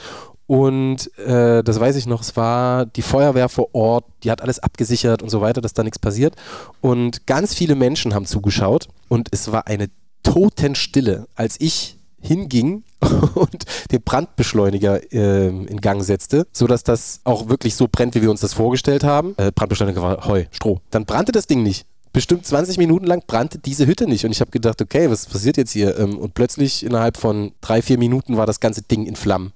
Und 0.46 1.16
äh, 1.18 1.62
das 1.62 1.80
weiß 1.80 1.96
ich 1.96 2.06
noch, 2.06 2.20
es 2.20 2.36
war 2.36 2.84
die 2.84 3.02
Feuerwehr 3.02 3.48
vor 3.48 3.74
Ort, 3.74 4.04
die 4.22 4.30
hat 4.30 4.42
alles 4.42 4.58
abgesichert 4.58 5.22
und 5.22 5.30
so 5.30 5.40
weiter, 5.40 5.60
dass 5.60 5.72
da 5.72 5.82
nichts 5.82 5.98
passiert. 5.98 6.34
Und 6.80 7.26
ganz 7.26 7.54
viele 7.54 7.74
Menschen 7.74 8.12
haben 8.12 8.26
zugeschaut 8.26 8.88
und 9.08 9.28
es 9.30 9.50
war 9.50 9.66
eine 9.66 9.88
Totenstille, 10.22 11.26
als 11.34 11.58
ich 11.58 11.98
hinging 12.22 12.84
und 13.34 13.64
den 13.90 14.02
Brandbeschleuniger 14.02 15.12
ähm, 15.12 15.66
in 15.66 15.80
Gang 15.80 16.02
setzte, 16.02 16.46
sodass 16.52 16.84
das 16.84 17.20
auch 17.24 17.48
wirklich 17.48 17.74
so 17.74 17.88
brennt, 17.90 18.14
wie 18.14 18.22
wir 18.22 18.30
uns 18.30 18.40
das 18.40 18.54
vorgestellt 18.54 19.04
haben. 19.04 19.34
Äh, 19.36 19.52
Brandbeschleuniger 19.52 20.02
war 20.02 20.26
Heu, 20.26 20.44
Stroh. 20.50 20.80
Dann 20.90 21.04
brannte 21.04 21.32
das 21.32 21.46
Ding 21.46 21.62
nicht. 21.62 21.86
Bestimmt 22.12 22.44
20 22.44 22.76
Minuten 22.76 23.06
lang 23.06 23.22
brannte 23.26 23.58
diese 23.58 23.86
Hütte 23.86 24.06
nicht. 24.06 24.24
Und 24.24 24.32
ich 24.32 24.40
habe 24.40 24.50
gedacht, 24.50 24.82
okay, 24.82 25.10
was 25.10 25.26
passiert 25.26 25.56
jetzt 25.56 25.72
hier? 25.72 25.98
Ähm, 25.98 26.18
und 26.18 26.34
plötzlich 26.34 26.84
innerhalb 26.84 27.16
von 27.16 27.52
drei, 27.60 27.80
vier 27.80 27.98
Minuten 27.98 28.36
war 28.36 28.46
das 28.46 28.60
ganze 28.60 28.82
Ding 28.82 29.06
in 29.06 29.16
Flammen. 29.16 29.52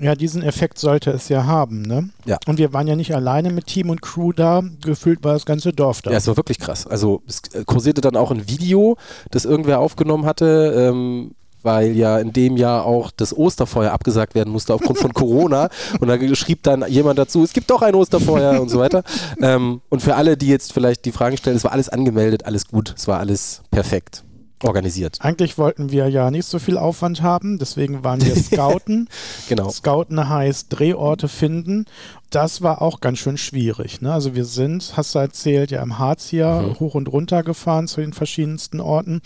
Ja, 0.00 0.14
diesen 0.14 0.42
Effekt 0.42 0.78
sollte 0.78 1.10
es 1.10 1.28
ja 1.28 1.44
haben, 1.44 1.82
ne? 1.82 2.10
Ja. 2.24 2.38
Und 2.46 2.58
wir 2.58 2.72
waren 2.72 2.86
ja 2.86 2.94
nicht 2.94 3.14
alleine 3.16 3.50
mit 3.50 3.66
Team 3.66 3.90
und 3.90 4.00
Crew 4.00 4.32
da. 4.32 4.62
Gefühlt 4.84 5.24
war 5.24 5.32
das 5.32 5.44
ganze 5.44 5.72
Dorf 5.72 6.02
da. 6.02 6.12
Ja, 6.12 6.18
es 6.18 6.28
war 6.28 6.36
wirklich 6.36 6.60
krass. 6.60 6.86
Also 6.86 7.22
es 7.26 7.42
äh, 7.52 7.64
kursierte 7.64 8.00
dann 8.00 8.14
auch 8.14 8.30
ein 8.30 8.48
Video, 8.48 8.96
das 9.32 9.44
irgendwer 9.44 9.80
aufgenommen 9.80 10.24
hatte, 10.24 10.72
ähm, 10.76 11.32
weil 11.68 11.94
ja 11.94 12.18
in 12.18 12.32
dem 12.32 12.56
Jahr 12.56 12.86
auch 12.86 13.10
das 13.14 13.36
Osterfeuer 13.36 13.92
abgesagt 13.92 14.34
werden 14.34 14.50
musste 14.50 14.72
aufgrund 14.72 14.98
von 14.98 15.12
Corona. 15.12 15.68
Und 16.00 16.08
da 16.08 16.16
schrieb 16.34 16.62
dann 16.62 16.82
jemand 16.88 17.18
dazu, 17.18 17.42
es 17.42 17.52
gibt 17.52 17.68
doch 17.68 17.82
ein 17.82 17.94
Osterfeuer 17.94 18.58
und 18.58 18.70
so 18.70 18.78
weiter. 18.78 19.02
Ähm, 19.42 19.82
und 19.90 20.00
für 20.00 20.14
alle, 20.14 20.38
die 20.38 20.48
jetzt 20.48 20.72
vielleicht 20.72 21.04
die 21.04 21.12
Fragen 21.12 21.36
stellen, 21.36 21.56
es 21.56 21.64
war 21.64 21.72
alles 21.72 21.90
angemeldet, 21.90 22.46
alles 22.46 22.68
gut, 22.68 22.94
es 22.96 23.06
war 23.06 23.18
alles 23.18 23.60
perfekt 23.70 24.24
organisiert. 24.64 25.18
Eigentlich 25.20 25.58
wollten 25.58 25.90
wir 25.92 26.08
ja 26.08 26.30
nicht 26.30 26.46
so 26.46 26.58
viel 26.58 26.76
Aufwand 26.78 27.22
haben, 27.22 27.58
deswegen 27.58 28.04
waren 28.04 28.20
wir 28.24 28.34
Scouten. 28.42 29.08
Genau. 29.48 29.70
Scouten 29.70 30.28
heißt 30.28 30.66
Drehorte 30.70 31.28
finden. 31.28 31.84
Das 32.30 32.60
war 32.60 32.82
auch 32.82 33.00
ganz 33.00 33.18
schön 33.18 33.38
schwierig. 33.38 34.02
Ne? 34.02 34.12
Also 34.12 34.34
wir 34.34 34.44
sind, 34.44 34.92
hast 34.96 35.14
du 35.14 35.18
erzählt, 35.18 35.70
ja 35.70 35.82
im 35.82 35.98
Harz 35.98 36.26
hier 36.28 36.48
Mhm. 36.48 36.80
hoch 36.80 36.94
und 36.94 37.08
runter 37.08 37.42
gefahren 37.42 37.88
zu 37.88 38.00
den 38.00 38.12
verschiedensten 38.12 38.80
Orten. 38.80 39.20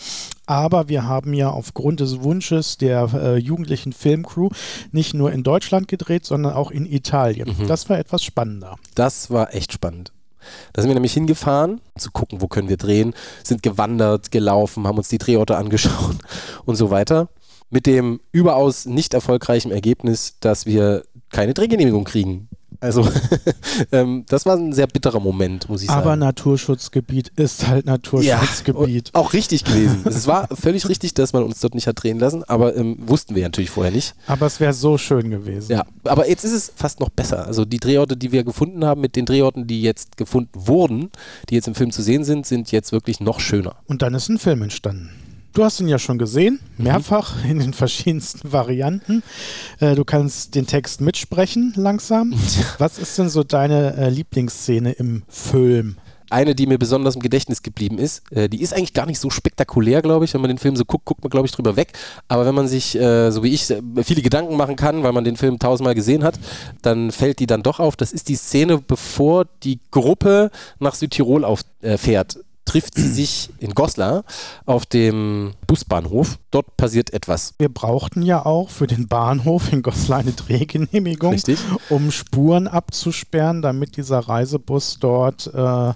Aber 0.47 0.89
wir 0.89 1.05
haben 1.07 1.35
ja 1.35 1.51
aufgrund 1.51 2.01
des 2.01 2.23
Wunsches 2.23 2.77
der 2.79 3.09
äh, 3.15 3.37
jugendlichen 3.37 3.93
Filmcrew 3.93 4.51
nicht 4.93 5.15
nur 5.15 5.33
in 5.33 5.43
Deutschland 5.43 5.89
gedreht, 5.89 6.25
sondern 6.25 6.53
auch 6.53 6.71
in 6.71 6.87
Italien. 6.87 7.57
Mhm. 7.59 7.67
Das 7.67 7.89
war 7.89 7.99
etwas 7.99 8.23
spannender. 8.23 8.77
Das 8.95 9.31
war 9.31 9.55
echt 9.55 9.73
spannend. 9.73 10.13
Da 10.73 10.83
sind 10.83 10.91
wir 10.91 10.95
nämlich 10.95 11.13
hingefahren, 11.13 11.81
zu 11.97 12.11
gucken, 12.11 12.41
wo 12.41 12.49
können 12.49 12.69
wir 12.69 12.77
drehen, 12.77 13.15
sind 13.43 13.63
gewandert, 13.63 14.31
gelaufen, 14.31 14.87
haben 14.87 14.99
uns 14.99 15.09
die 15.09 15.19
Drehorte 15.19 15.57
angeschaut 15.57 16.17
und 16.65 16.77
so 16.77 16.91
weiter. 16.91 17.29
Mit 17.71 17.87
dem 17.87 18.21
überaus 18.33 18.85
nicht 18.85 19.15
erfolgreichen 19.15 19.73
Ergebnis, 19.73 20.37
dass 20.41 20.67
wir 20.67 21.05
keine 21.31 21.55
Drehgenehmigung 21.55 22.05
kriegen. 22.05 22.49
Also 22.83 23.09
ähm, 23.93 24.25
das 24.29 24.45
war 24.45 24.57
ein 24.57 24.73
sehr 24.73 24.89
bitterer 24.89 25.21
Moment, 25.21 25.69
muss 25.69 25.83
ich 25.83 25.89
sagen. 25.89 26.01
Aber 26.01 26.17
Naturschutzgebiet 26.17 27.29
ist 27.37 27.69
halt 27.69 27.87
Naturschutzgebiet. 27.87 29.13
Ja, 29.15 29.15
auch 29.21 29.33
richtig 29.33 29.63
gewesen. 29.63 30.01
es 30.05 30.27
war 30.27 30.49
völlig 30.49 30.89
richtig, 30.89 31.15
dass 31.15 31.33
man 31.33 31.45
uns 31.45 31.61
dort 31.61 31.77
nicht 31.77 31.87
hat 31.87 32.03
drehen 32.03 32.19
lassen, 32.19 32.43
aber 32.43 32.75
ähm, 32.77 32.97
wussten 32.99 33.37
wir 33.37 33.45
natürlich 33.45 33.71
vorher 33.71 33.93
nicht. 33.93 34.17
Aber 34.27 34.47
es 34.47 34.59
wäre 34.59 34.73
so 34.73 34.99
schön 34.99 35.31
gewesen. 35.31 35.71
Ja, 35.71 35.85
aber 36.03 36.29
jetzt 36.29 36.45
ist 36.45 36.53
es 36.53 36.73
fast 36.75 36.99
noch 36.99 37.11
besser. 37.11 37.47
Also 37.47 37.65
die 37.65 37.79
Drehorte, 37.79 38.17
die 38.17 38.33
wir 38.33 38.43
gefunden 38.43 38.85
haben, 38.85 39.01
mit 39.01 39.15
den 39.15 39.27
Drehorten, 39.27 39.69
die 39.69 39.81
jetzt 39.81 40.17
gefunden 40.17 40.51
wurden, 40.55 41.11
die 41.51 41.55
jetzt 41.55 41.69
im 41.69 41.77
Film 41.77 41.93
zu 41.93 42.03
sehen 42.03 42.25
sind, 42.25 42.47
sind 42.47 42.73
jetzt 42.73 42.91
wirklich 42.91 43.21
noch 43.21 43.39
schöner. 43.39 43.77
Und 43.87 44.03
dann 44.03 44.13
ist 44.15 44.29
ein 44.29 44.39
Film 44.39 44.63
entstanden. 44.63 45.11
Du 45.55 45.63
hast 45.63 45.81
ihn 45.81 45.89
ja 45.89 45.99
schon 45.99 46.17
gesehen, 46.17 46.61
mehrfach 46.79 47.45
in 47.49 47.59
den 47.59 47.75
verschiedensten 47.75 48.53
Varianten. 48.53 49.23
Äh, 49.81 49.95
du 49.95 50.05
kannst 50.05 50.55
den 50.55 50.67
Text 50.67 51.03
mitsprechen 51.03 51.75
langsam. 51.77 52.33
Was 52.79 52.99
ist 52.99 53.19
denn 53.19 53.29
so 53.29 53.45
deine 53.45 53.95
äh, 53.97 54.09
Lieblingsszene 54.09 54.93
im 54.93 55.25
Film? 55.29 55.97
Eine, 56.31 56.55
die 56.55 56.67
mir 56.67 56.79
besonders 56.79 57.17
im 57.17 57.21
Gedächtnis 57.21 57.61
geblieben 57.61 57.99
ist, 57.99 58.23
äh, 58.33 58.49
die 58.49 58.63
ist 58.63 58.73
eigentlich 58.73 58.95
gar 58.95 59.05
nicht 59.05 59.19
so 59.19 59.29
spektakulär, 59.29 60.01
glaube 60.01 60.25
ich. 60.25 60.33
Wenn 60.33 60.41
man 60.41 60.49
den 60.49 60.57
Film 60.57 60.75
so 60.75 60.87
guckt, 60.87 61.05
guckt 61.05 61.23
man, 61.23 61.29
glaube 61.29 61.47
ich, 61.47 61.53
drüber 61.53 61.77
weg. 61.77 61.93
Aber 62.29 62.47
wenn 62.47 62.55
man 62.55 62.67
sich, 62.67 62.99
äh, 62.99 63.31
so 63.31 63.43
wie 63.43 63.53
ich, 63.53 63.71
äh, 63.71 63.83
viele 64.03 64.23
Gedanken 64.23 64.57
machen 64.57 64.77
kann, 64.77 65.03
weil 65.03 65.13
man 65.13 65.25
den 65.25 65.37
Film 65.37 65.59
tausendmal 65.59 65.95
gesehen 65.95 66.25
hat, 66.25 66.39
dann 66.81 67.11
fällt 67.11 67.41
die 67.41 67.47
dann 67.47 67.63
doch 67.63 67.79
auf. 67.79 67.97
Das 67.97 68.13
ist 68.13 68.31
die 68.31 68.37
Szene, 68.37 68.79
bevor 68.79 69.45
die 69.65 69.81
Gruppe 69.91 70.51
nach 70.79 70.95
Südtirol 70.95 71.45
auf, 71.45 71.61
äh, 71.83 71.99
trifft 72.65 72.95
sie 72.95 73.09
sich 73.13 73.51
in 73.59 73.75
Goslar 73.75 74.25
auf 74.67 74.87
dem 74.87 75.53
Busbahnhof. 75.67 76.39
Dort 76.51 76.77
passiert 76.77 77.13
etwas. 77.13 77.55
Wir 77.59 77.69
brauchten 77.69 78.23
ja 78.23 78.45
auch 78.45 78.71
für 78.71 78.87
den 78.87 79.09
Bahnhof 79.09 79.73
in 79.73 79.83
Goslar 79.83 80.21
eine 80.21 80.33
Drehgenehmigung, 80.33 81.33
Richtig. 81.33 81.59
um 81.89 82.11
Spuren 82.11 82.69
abzusperren, 82.69 83.63
damit 83.63 83.97
dieser 83.97 84.19
Reisebus 84.19 84.99
dort 85.01 85.47
äh, 85.55 85.93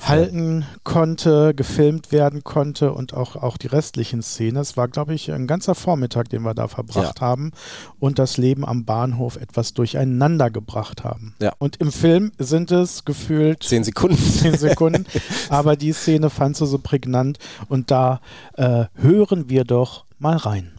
halten 0.00 0.64
konnte, 0.84 1.54
gefilmt 1.54 2.12
werden 2.12 2.44
konnte 2.44 2.92
und 2.92 3.14
auch, 3.14 3.36
auch 3.36 3.56
die 3.56 3.66
restlichen 3.66 4.22
Szenen. 4.22 4.56
Es 4.56 4.76
war, 4.76 4.88
glaube 4.88 5.14
ich, 5.14 5.30
ein 5.30 5.46
ganzer 5.46 5.74
Vormittag, 5.74 6.28
den 6.30 6.42
wir 6.42 6.54
da 6.54 6.68
verbracht 6.68 7.20
haben 7.20 7.52
und 7.98 8.18
das 8.18 8.36
Leben 8.36 8.64
am 8.64 8.84
Bahnhof 8.84 9.36
etwas 9.36 9.74
durcheinander 9.74 10.50
gebracht 10.50 11.04
haben. 11.04 11.34
Ja. 11.40 11.52
Und 11.58 11.76
im 11.76 11.92
Film 11.92 12.32
sind 12.38 12.70
es 12.70 13.04
gefühlt 13.04 13.62
Zehn 13.62 13.84
Sekunden. 13.84 14.16
zehn 14.16 14.56
Sekunden, 14.56 15.04
aber 15.48 15.76
die 15.76 15.91
Szene 15.92 16.30
fand 16.30 16.56
sie 16.56 16.66
so 16.66 16.78
prägnant 16.78 17.38
und 17.68 17.90
da 17.90 18.20
äh, 18.56 18.86
hören 18.94 19.48
wir 19.48 19.64
doch 19.64 20.04
mal 20.18 20.36
rein. 20.36 20.72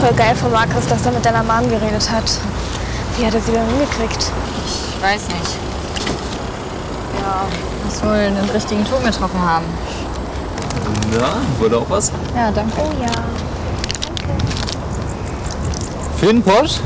Voll 0.00 0.14
geil 0.14 0.34
von 0.36 0.52
Markus, 0.52 0.86
dass 0.86 1.04
er 1.06 1.12
mit 1.12 1.24
deiner 1.24 1.42
Mom 1.42 1.68
geredet 1.68 2.10
hat. 2.10 2.38
Wie 3.18 3.26
hat 3.26 3.34
er 3.34 3.40
sie 3.40 3.52
denn 3.52 3.66
hingekriegt? 3.66 4.30
Ich 4.66 5.02
weiß 5.02 5.28
nicht. 5.28 5.56
Ja, 7.22 7.46
muss 7.84 8.02
wohl 8.04 8.12
einen 8.12 8.50
richtigen 8.50 8.84
Ton 8.84 9.02
getroffen 9.02 9.40
haben. 9.40 9.64
Na, 11.12 11.38
wurde 11.58 11.78
auch 11.78 11.90
was? 11.90 12.12
Ja, 12.34 12.50
danke. 12.50 12.72
Oh 12.78 12.92
ja. 13.00 13.12
Finn 16.18 16.42
Posch? 16.42 16.80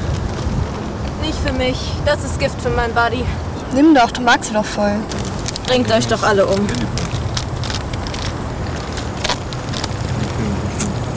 Nicht 1.20 1.38
für 1.38 1.52
mich. 1.52 1.76
Das 2.04 2.24
ist 2.24 2.38
Gift 2.38 2.60
für 2.60 2.70
mein 2.70 2.92
Body. 2.94 3.24
Nimm 3.74 3.94
doch, 3.94 4.10
du 4.10 4.20
magst 4.20 4.48
sie 4.48 4.54
doch 4.54 4.64
voll. 4.64 4.96
Bringt 5.66 5.90
euch 5.92 6.06
doch 6.06 6.22
alle 6.22 6.46
um. 6.46 6.66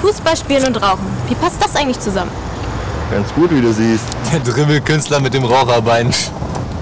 Fußball 0.02 0.36
spielen 0.36 0.66
und 0.66 0.82
rauchen. 0.82 1.08
Wie 1.28 1.36
passt 1.36 1.64
das 1.64 1.76
eigentlich 1.76 2.00
zusammen? 2.00 2.32
Ganz 3.10 3.34
gut, 3.34 3.52
wie 3.52 3.62
du 3.62 3.72
siehst. 3.72 4.04
Der 4.32 4.40
Dribbelkünstler 4.40 5.20
mit 5.20 5.34
dem 5.34 5.46
Raucherbein. 5.46 6.14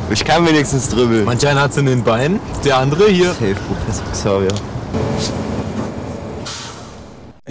Ich 0.09 0.25
kann 0.25 0.45
wenigstens 0.45 0.89
dribbeln. 0.89 1.23
Manch 1.25 1.47
einer 1.47 1.61
hat's 1.61 1.77
in 1.77 1.85
den 1.85 2.03
Beinen, 2.03 2.39
der 2.65 2.77
andere 2.77 3.07
hier. 3.07 3.29
Safe, 3.33 3.55
Professor 3.67 4.11
Xavier. 4.11 4.70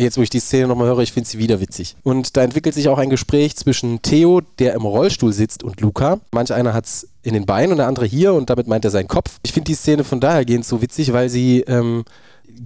Jetzt, 0.01 0.17
wo 0.17 0.23
ich 0.23 0.31
die 0.31 0.41
Szene 0.41 0.67
nochmal 0.67 0.87
höre, 0.87 1.01
ich 1.01 1.13
finde 1.13 1.29
sie 1.29 1.39
wieder 1.39 1.61
witzig. 1.61 1.95
Und 2.03 2.35
da 2.39 2.43
entwickelt 2.43 2.75
sich 2.75 2.89
auch 2.89 2.97
ein 2.97 3.11
Gespräch 3.11 3.55
zwischen 3.57 4.01
Theo, 4.01 4.41
der 4.59 4.73
im 4.73 4.83
Rollstuhl 4.83 5.35
sitzt, 5.35 5.63
und 5.63 5.83
Luca. 5.83 6.21
Manch 6.33 6.55
einer 6.55 6.73
hat 6.73 6.87
es 6.87 7.09
in 7.23 7.35
den 7.35 7.45
Beinen 7.45 7.73
und 7.73 7.77
der 7.77 7.87
andere 7.87 8.07
hier 8.07 8.33
und 8.33 8.49
damit 8.49 8.67
meint 8.67 8.87
er 8.87 8.91
seinen 8.91 9.09
Kopf. 9.09 9.39
Ich 9.43 9.53
finde 9.53 9.67
die 9.67 9.75
Szene 9.75 10.05
von 10.05 10.19
dahergehend 10.19 10.65
so 10.65 10.81
witzig, 10.81 11.13
weil 11.13 11.29
sie 11.29 11.61
ähm, 11.67 12.05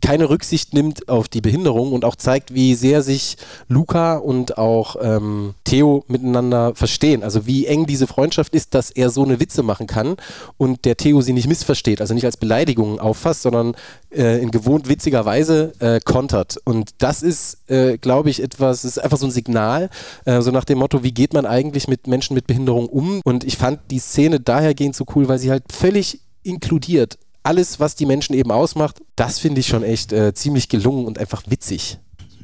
keine 0.00 0.28
Rücksicht 0.28 0.74
nimmt 0.74 1.08
auf 1.08 1.28
die 1.28 1.40
Behinderung 1.40 1.92
und 1.92 2.04
auch 2.04 2.16
zeigt, 2.16 2.54
wie 2.54 2.74
sehr 2.74 3.02
sich 3.02 3.36
Luca 3.68 4.16
und 4.16 4.58
auch 4.58 4.96
ähm, 5.00 5.54
Theo 5.64 6.04
miteinander 6.08 6.74
verstehen. 6.74 7.22
Also 7.22 7.46
wie 7.46 7.66
eng 7.66 7.86
diese 7.86 8.06
Freundschaft 8.06 8.54
ist, 8.54 8.74
dass 8.74 8.90
er 8.90 9.10
so 9.10 9.24
eine 9.24 9.40
Witze 9.40 9.62
machen 9.62 9.86
kann 9.86 10.16
und 10.56 10.84
der 10.84 10.96
Theo 10.96 11.20
sie 11.20 11.32
nicht 11.32 11.48
missversteht, 11.48 12.00
also 12.00 12.14
nicht 12.14 12.24
als 12.24 12.36
Beleidigung 12.36 12.98
auffasst, 12.98 13.42
sondern 13.42 13.74
äh, 14.10 14.40
in 14.42 14.50
gewohnt 14.50 14.88
witziger 14.88 15.24
Weise 15.24 15.72
äh, 15.78 16.00
kontert. 16.00 16.58
Und 16.64 16.90
das 16.98 17.22
ist, 17.22 17.70
äh, 17.70 17.98
glaube 17.98 18.30
ich, 18.30 18.42
etwas, 18.42 18.84
ist 18.84 18.98
einfach 18.98 19.18
so 19.18 19.26
ein 19.26 19.32
Signal, 19.32 19.90
äh, 20.24 20.40
so 20.40 20.50
nach 20.50 20.64
dem 20.64 20.78
Motto, 20.78 21.02
wie 21.02 21.12
geht 21.12 21.34
man 21.34 21.46
eigentlich 21.46 21.88
mit 21.88 22.06
Menschen 22.06 22.34
mit 22.34 22.46
Behinderung 22.46 22.86
um? 22.86 23.20
Und 23.24 23.44
ich 23.44 23.56
fand 23.56 23.80
die 23.90 23.98
Szene 23.98 24.40
dahergehend 24.40 24.96
so 24.96 25.04
cool, 25.14 25.28
weil 25.28 25.38
sie 25.38 25.50
halt 25.50 25.64
völlig 25.72 26.20
inkludiert 26.42 27.18
alles, 27.44 27.78
was 27.78 27.94
die 27.94 28.06
Menschen 28.06 28.34
eben 28.34 28.50
ausmacht, 28.50 29.00
das 29.16 29.38
finde 29.38 29.60
ich 29.60 29.68
schon 29.68 29.84
echt 29.84 30.12
äh, 30.12 30.34
ziemlich 30.34 30.68
gelungen 30.68 31.06
und 31.06 31.18
einfach 31.18 31.42
witzig. 31.46 31.98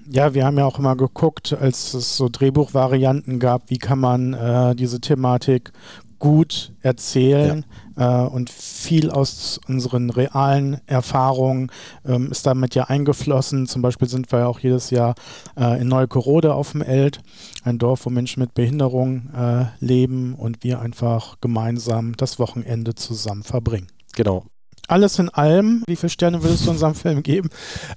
Ja, 0.08 0.34
wir 0.34 0.44
haben 0.44 0.58
ja 0.58 0.64
auch 0.64 0.78
immer 0.78 0.96
geguckt, 0.96 1.52
als 1.52 1.94
es 1.94 2.16
so 2.16 2.28
Drehbuchvarianten 2.28 3.38
gab, 3.38 3.70
wie 3.70 3.78
kann 3.78 3.98
man 3.98 4.34
äh, 4.34 4.74
diese 4.74 5.00
Thematik 5.00 5.72
gut 6.18 6.74
erzählen 6.82 7.64
äh, 7.96 8.04
und 8.04 8.50
viel 8.50 9.10
aus 9.10 9.58
unseren 9.66 10.10
realen 10.10 10.80
Erfahrungen 10.86 11.72
ähm, 12.04 12.30
ist 12.30 12.44
damit 12.44 12.74
ja 12.74 12.84
eingeflossen. 12.84 13.66
Zum 13.66 13.82
Beispiel 13.82 14.06
sind 14.06 14.30
wir 14.30 14.40
ja 14.40 14.46
auch 14.46 14.60
jedes 14.60 14.90
Jahr 14.90 15.14
äh, 15.56 15.80
in 15.80 15.88
Neukorode 15.88 16.54
auf 16.54 16.72
dem 16.72 16.82
Eld, 16.82 17.20
ein 17.64 17.78
Dorf, 17.78 18.04
wo 18.04 18.10
Menschen 18.10 18.40
mit 18.40 18.52
Behinderung 18.52 19.30
äh, 19.34 19.66
leben 19.78 20.34
und 20.34 20.62
wir 20.62 20.80
einfach 20.80 21.36
gemeinsam 21.40 22.16
das 22.16 22.38
Wochenende 22.38 22.94
zusammen 22.94 23.42
verbringen. 23.42 23.86
Genau. 24.14 24.44
Alles 24.90 25.20
in 25.20 25.28
allem, 25.28 25.84
wie 25.86 25.94
viele 25.94 26.10
Sterne 26.10 26.42
würdest 26.42 26.66
du 26.66 26.70
unserem 26.70 26.96
Film 26.96 27.22
geben? 27.22 27.48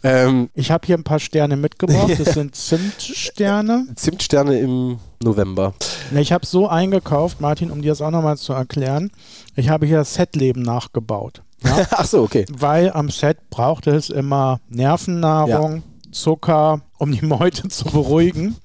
Ähm, 0.03 0.51
Ich 0.53 0.69
habe 0.69 0.85
hier 0.85 0.95
ein 0.95 1.03
paar 1.03 1.19
Sterne 1.19 1.57
mitgebracht. 1.57 2.11
Das 2.19 2.33
sind 2.35 2.55
Zimtsterne. 2.55 3.87
Zimtsterne 3.95 4.59
im 4.59 4.99
November. 5.23 5.73
Ich 6.15 6.31
habe 6.31 6.45
so 6.45 6.67
eingekauft, 6.67 7.41
Martin, 7.41 7.71
um 7.71 7.81
dir 7.81 7.89
das 7.89 8.01
auch 8.03 8.11
nochmal 8.11 8.37
zu 8.37 8.53
erklären. 8.53 9.09
Ich 9.55 9.69
habe 9.69 9.87
hier 9.87 9.97
das 9.97 10.13
Setleben 10.13 10.61
nachgebaut. 10.61 11.41
Ja? 11.63 11.87
Ach 11.91 12.05
so, 12.05 12.21
okay. 12.21 12.45
Weil 12.55 12.91
am 12.91 13.09
Set 13.09 13.49
brauchte 13.49 13.89
es 13.89 14.11
immer 14.11 14.59
Nervennahrung, 14.69 15.81
Zucker, 16.11 16.81
um 17.03 17.11
die 17.11 17.25
Meute 17.25 17.67
zu 17.67 17.85
beruhigen. 17.85 18.55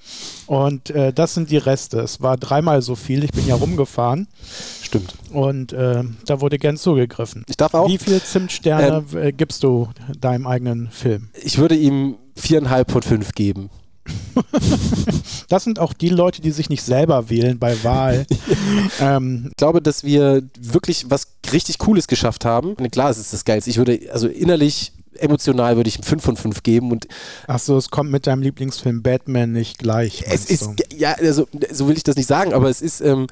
Und 0.46 0.90
äh, 0.90 1.12
das 1.12 1.34
sind 1.34 1.50
die 1.50 1.58
Reste. 1.58 2.00
Es 2.00 2.22
war 2.22 2.36
dreimal 2.36 2.80
so 2.80 2.94
viel. 2.94 3.24
Ich 3.24 3.32
bin 3.32 3.46
ja 3.46 3.54
rumgefahren. 3.54 4.28
Stimmt. 4.82 5.14
Und 5.30 5.72
äh, 5.72 6.04
da 6.24 6.40
wurde 6.40 6.58
gern 6.58 6.76
zugegriffen. 6.76 7.44
Ich 7.48 7.56
darf 7.56 7.74
auch. 7.74 7.88
Wie 7.88 7.98
viele 7.98 8.22
Zimtsterne 8.22 9.04
äh, 9.14 9.32
gibst 9.32 9.62
du 9.62 9.88
deinem 10.18 10.46
eigenen 10.46 10.90
Film? 10.90 11.28
Ich 11.42 11.58
würde 11.58 11.74
ihm 11.76 12.16
viereinhalb 12.36 12.90
von 12.90 13.02
fünf 13.02 13.32
geben. 13.32 13.70
Das 15.48 15.64
sind 15.64 15.78
auch 15.78 15.94
die 15.94 16.10
Leute, 16.10 16.42
die 16.42 16.50
sich 16.50 16.68
nicht 16.68 16.82
selber 16.82 17.30
wählen 17.30 17.58
bei 17.58 17.82
Wahl. 17.84 18.26
ähm, 19.00 19.46
Ich 19.50 19.56
glaube, 19.56 19.80
dass 19.80 20.04
wir 20.04 20.42
wirklich 20.58 21.06
was 21.08 21.28
richtig 21.52 21.78
Cooles 21.78 22.06
geschafft 22.06 22.44
haben. 22.44 22.74
Und 22.74 22.90
klar, 22.90 23.10
es 23.10 23.18
ist 23.18 23.32
das 23.32 23.46
Geilste. 23.46 23.70
Ich 23.70 23.78
würde, 23.78 23.98
also 24.12 24.28
innerlich, 24.28 24.92
emotional 25.18 25.76
würde 25.76 25.88
ich 25.88 25.98
ihm 25.98 26.02
fünf 26.02 26.24
von 26.24 26.36
fünf 26.36 26.62
geben. 26.62 26.90
Und 26.90 27.06
Achso, 27.46 27.76
es 27.76 27.90
kommt 27.90 28.10
mit 28.10 28.26
deinem 28.26 28.42
Lieblingsfilm 28.42 29.02
Batman 29.02 29.52
nicht 29.52 29.78
gleich. 29.78 30.24
es 30.26 30.50
ist, 30.50 30.70
ja, 30.96 31.14
also 31.14 31.48
so 31.70 31.88
will 31.88 31.96
ich 31.96 32.04
das 32.04 32.16
nicht 32.16 32.28
sagen, 32.28 32.52
aber 32.52 32.68
es 32.68 32.82
ist, 32.82 33.00
ähm, 33.00 33.26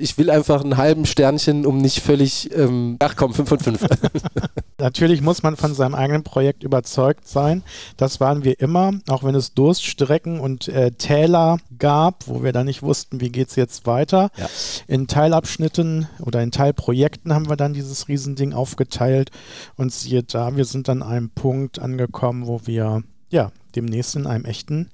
ich 0.00 0.18
will 0.18 0.30
einfach 0.30 0.62
einen 0.62 0.76
halben 0.76 1.06
Sternchen, 1.06 1.66
um 1.66 1.78
nicht 1.78 2.00
völlig, 2.00 2.54
ähm, 2.56 2.96
ach 3.00 3.16
komm, 3.16 3.34
fünf 3.34 3.48
von 3.48 3.58
fünf. 3.58 3.86
Natürlich 4.78 5.20
muss 5.20 5.42
man 5.42 5.56
von 5.56 5.74
seinem 5.74 5.94
eigenen 5.94 6.22
Projekt 6.22 6.62
überzeugt 6.62 7.26
sein. 7.26 7.62
Das 7.96 8.20
waren 8.20 8.44
wir 8.44 8.60
immer, 8.60 8.92
auch 9.08 9.24
wenn 9.24 9.34
es 9.34 9.54
Durststrecken 9.54 10.40
und 10.40 10.68
äh, 10.68 10.92
Täler 10.92 11.58
gab, 11.78 12.28
wo 12.28 12.42
wir 12.42 12.52
dann 12.52 12.66
nicht 12.66 12.82
wussten, 12.82 13.20
wie 13.20 13.30
geht 13.30 13.48
es 13.48 13.56
jetzt 13.56 13.86
weiter. 13.86 14.30
Ja. 14.36 14.48
In 14.86 15.06
Teilabschnitten 15.06 16.08
oder 16.20 16.42
in 16.42 16.50
Teilprojekten 16.50 17.34
haben 17.34 17.48
wir 17.48 17.56
dann 17.56 17.74
dieses 17.74 18.08
Riesending 18.08 18.52
aufgeteilt 18.52 19.30
und 19.76 19.92
siehe 19.92 20.22
da, 20.22 20.56
wir 20.56 20.64
sind 20.64 20.88
an 20.88 21.02
einem 21.02 21.30
Punkt 21.30 21.78
angekommen, 21.78 22.46
wo 22.46 22.60
wir 22.64 23.02
ja 23.30 23.50
demnächst 23.74 24.16
in 24.16 24.26
einem 24.26 24.44
echten 24.44 24.90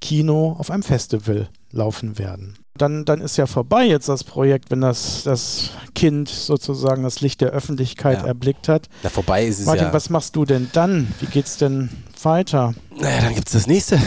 Kino 0.00 0.54
auf 0.58 0.70
einem 0.70 0.82
Festival 0.82 1.48
laufen 1.70 2.18
werden. 2.18 2.58
Dann, 2.76 3.04
dann 3.04 3.20
ist 3.20 3.36
ja 3.36 3.46
vorbei 3.46 3.84
jetzt 3.84 4.08
das 4.08 4.24
Projekt, 4.24 4.72
wenn 4.72 4.80
das, 4.80 5.22
das 5.22 5.70
Kind 5.94 6.28
sozusagen 6.28 7.04
das 7.04 7.20
Licht 7.20 7.40
der 7.40 7.50
Öffentlichkeit 7.50 8.22
Ja. 8.22 8.26
erblickt 8.26 8.68
hat. 8.68 8.88
Da 9.04 9.10
vorbei 9.10 9.46
ist 9.46 9.60
es 9.60 9.66
Martin, 9.66 9.84
ja. 9.84 9.92
was 9.92 10.10
machst 10.10 10.34
du 10.34 10.44
denn 10.44 10.68
dann? 10.72 11.06
Wie 11.20 11.26
geht's 11.26 11.56
denn 11.56 11.88
weiter? 12.20 12.74
Naja, 12.98 13.22
dann 13.22 13.34
gibt 13.34 13.46
es 13.46 13.52
das 13.52 13.68
nächste. 13.68 14.00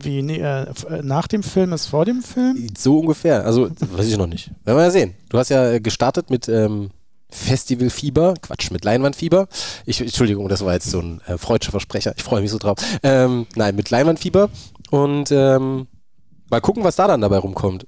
Wie, 0.00 0.20
nee, 0.22 0.40
äh, 0.40 0.62
äh, 0.64 1.02
nach 1.02 1.26
dem 1.26 1.42
Film 1.42 1.72
ist 1.72 1.86
vor 1.86 2.04
dem 2.04 2.22
Film? 2.22 2.68
So 2.76 2.98
ungefähr. 2.98 3.44
Also, 3.46 3.70
weiß 3.80 4.06
ich 4.06 4.18
noch 4.18 4.26
nicht. 4.26 4.50
Werden 4.64 4.76
wir 4.76 4.84
ja 4.84 4.90
sehen. 4.90 5.14
Du 5.30 5.38
hast 5.38 5.48
ja 5.48 5.72
äh, 5.72 5.80
gestartet 5.80 6.28
mit 6.28 6.48
ähm, 6.48 6.90
Festivalfieber. 7.30 8.34
Quatsch, 8.42 8.70
mit 8.70 8.84
Leinwandfieber. 8.84 9.48
Ich, 9.86 10.00
Entschuldigung, 10.00 10.48
das 10.48 10.64
war 10.64 10.74
jetzt 10.74 10.90
so 10.90 11.00
ein 11.00 11.20
äh, 11.26 11.38
freudscher 11.38 11.70
Versprecher. 11.70 12.12
Ich 12.16 12.24
freue 12.24 12.42
mich 12.42 12.50
so 12.50 12.58
drauf. 12.58 12.76
Ähm, 13.02 13.46
nein, 13.54 13.74
mit 13.76 13.88
Leinwandfieber. 13.88 14.50
Und 14.90 15.30
ähm, 15.30 15.86
mal 16.50 16.60
gucken, 16.60 16.84
was 16.84 16.96
da 16.96 17.06
dann 17.06 17.20
dabei 17.20 17.38
rumkommt. 17.38 17.86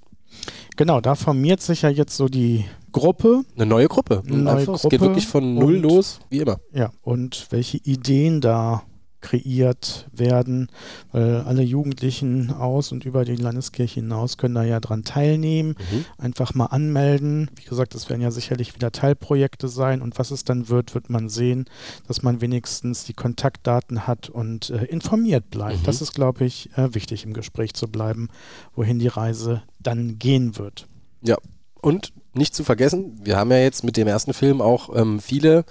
Genau, 0.77 1.01
da 1.01 1.15
formiert 1.15 1.61
sich 1.61 1.83
ja 1.83 1.89
jetzt 1.89 2.17
so 2.17 2.29
die 2.29 2.65
Gruppe. 2.93 3.43
Eine 3.57 3.67
neue 3.67 3.89
Gruppe. 3.89 4.23
Eine 4.27 4.37
neue 4.39 4.57
Einfach, 4.59 4.75
Es 4.75 4.83
Gruppe 4.83 4.95
geht 4.97 5.01
wirklich 5.01 5.27
von 5.27 5.55
null 5.55 5.77
und- 5.77 5.83
los, 5.83 6.21
wie 6.31 6.39
immer. 6.39 6.59
Ja, 6.73 6.91
und 7.03 7.47
welche 7.51 7.79
Ideen 7.79 8.41
da 8.41 8.83
kreiert 9.21 10.09
werden, 10.13 10.69
weil 11.13 11.43
alle 11.43 11.63
Jugendlichen 11.63 12.51
aus 12.53 12.93
und 12.93 13.05
über 13.05 13.25
die 13.25 13.37
Landeskirche 13.37 14.01
hinaus 14.01 14.37
können 14.37 14.55
da 14.55 14.65
ja 14.65 14.81
dran 14.81 15.05
teilnehmen, 15.05 15.77
Mhm. 15.91 16.05
einfach 16.19 16.55
mal 16.55 16.67
anmelden. 16.67 17.51
Wie 17.57 17.65
gesagt, 17.65 17.95
es 17.95 18.09
werden 18.09 18.21
ja 18.23 18.31
sicherlich 18.31 18.75
wieder 18.75 18.93
Teilprojekte 18.93 19.69
sein 19.69 20.03
und 20.03 20.19
was 20.19 20.31
es 20.31 20.45
dann 20.45 20.69
wird, 20.69 20.95
wird 20.95 21.11
man 21.11 21.29
sehen, 21.29 21.67
dass 22.07 22.23
man 22.23 22.41
wenigstens 22.41 23.05
die 23.05 23.15
Kontaktdaten 23.15 24.07
hat 24.07 24.29
und 24.29 24.71
äh, 24.71 24.85
informiert 24.87 25.51
bleibt. 25.51 25.81
Mhm. 25.81 25.85
Das 25.85 26.01
ist, 26.03 26.13
glaube 26.15 26.45
ich, 26.45 26.71
äh, 26.77 26.95
wichtig 26.95 27.25
im 27.25 27.33
Gespräch 27.33 27.75
zu 27.75 27.89
bleiben, 27.89 28.29
wohin 28.75 28.99
die 28.99 29.09
Reise 29.09 29.63
dann 29.81 30.19
gehen 30.19 30.57
wird. 30.59 30.87
Ja, 31.23 31.37
und 31.81 32.13
nicht 32.35 32.55
zu 32.55 32.63
vergessen, 32.63 33.19
wir 33.25 33.37
haben 33.37 33.51
ja 33.51 33.59
jetzt 33.59 33.83
mit 33.83 33.97
dem 33.97 34.07
ersten 34.07 34.33
Film 34.35 34.61
auch 34.61 34.95
ähm, 34.95 35.19
viele 35.19 35.65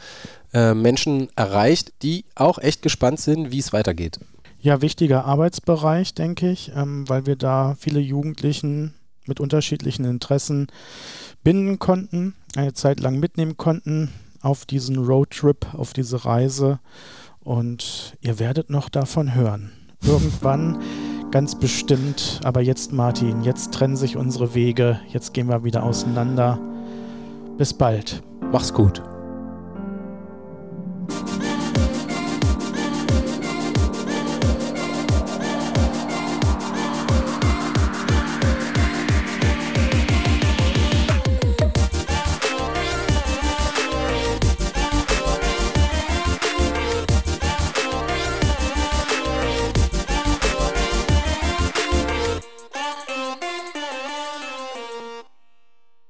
äh, 0.54 0.74
Menschen 0.74 1.30
erreicht, 1.36 1.94
die 2.02 2.26
auch 2.36 2.58
echt 2.58 2.82
gespannt 2.82 3.20
sind, 3.20 3.52
wie 3.52 3.60
es 3.60 3.74
weitergeht. 3.74 4.20
Ja, 4.62 4.82
wichtiger 4.82 5.26
Arbeitsbereich, 5.26 6.14
denke 6.14 6.50
ich, 6.50 6.72
ähm, 6.76 7.08
weil 7.08 7.26
wir 7.26 7.36
da 7.36 7.76
viele 7.80 8.00
Jugendlichen 8.00 8.94
mit 9.26 9.40
unterschiedlichen 9.40 10.04
Interessen 10.06 10.68
binden 11.44 11.80
konnten, 11.80 12.36
eine 12.56 12.74
Zeit 12.74 13.00
lang 13.00 13.20
mitnehmen 13.20 13.56
konnten 13.56 14.12
auf 14.42 14.66
diesen 14.66 14.98
Roadtrip, 14.98 15.74
auf 15.74 15.94
diese 15.94 16.26
Reise. 16.26 16.80
Und 17.40 18.18
ihr 18.22 18.40
werdet 18.40 18.70
noch 18.70 18.90
davon 18.90 19.34
hören. 19.34 19.72
Irgendwann, 20.04 20.82
ganz 21.32 21.58
bestimmt. 21.58 22.42
Aber 22.44 22.62
jetzt, 22.62 22.92
Martin, 22.92 23.44
jetzt 23.44 23.74
trennen 23.74 23.96
sich 23.96 24.18
unsere 24.18 24.56
Wege. 24.56 25.00
Jetzt 25.08 25.34
gehen 25.34 25.48
wir 25.48 25.64
wieder 25.64 25.84
auseinander. 25.84 26.60
Bis 27.58 27.74
bald. 27.74 28.24
Mach's 28.52 28.74
gut. 28.74 29.09
Bye. 31.10 31.49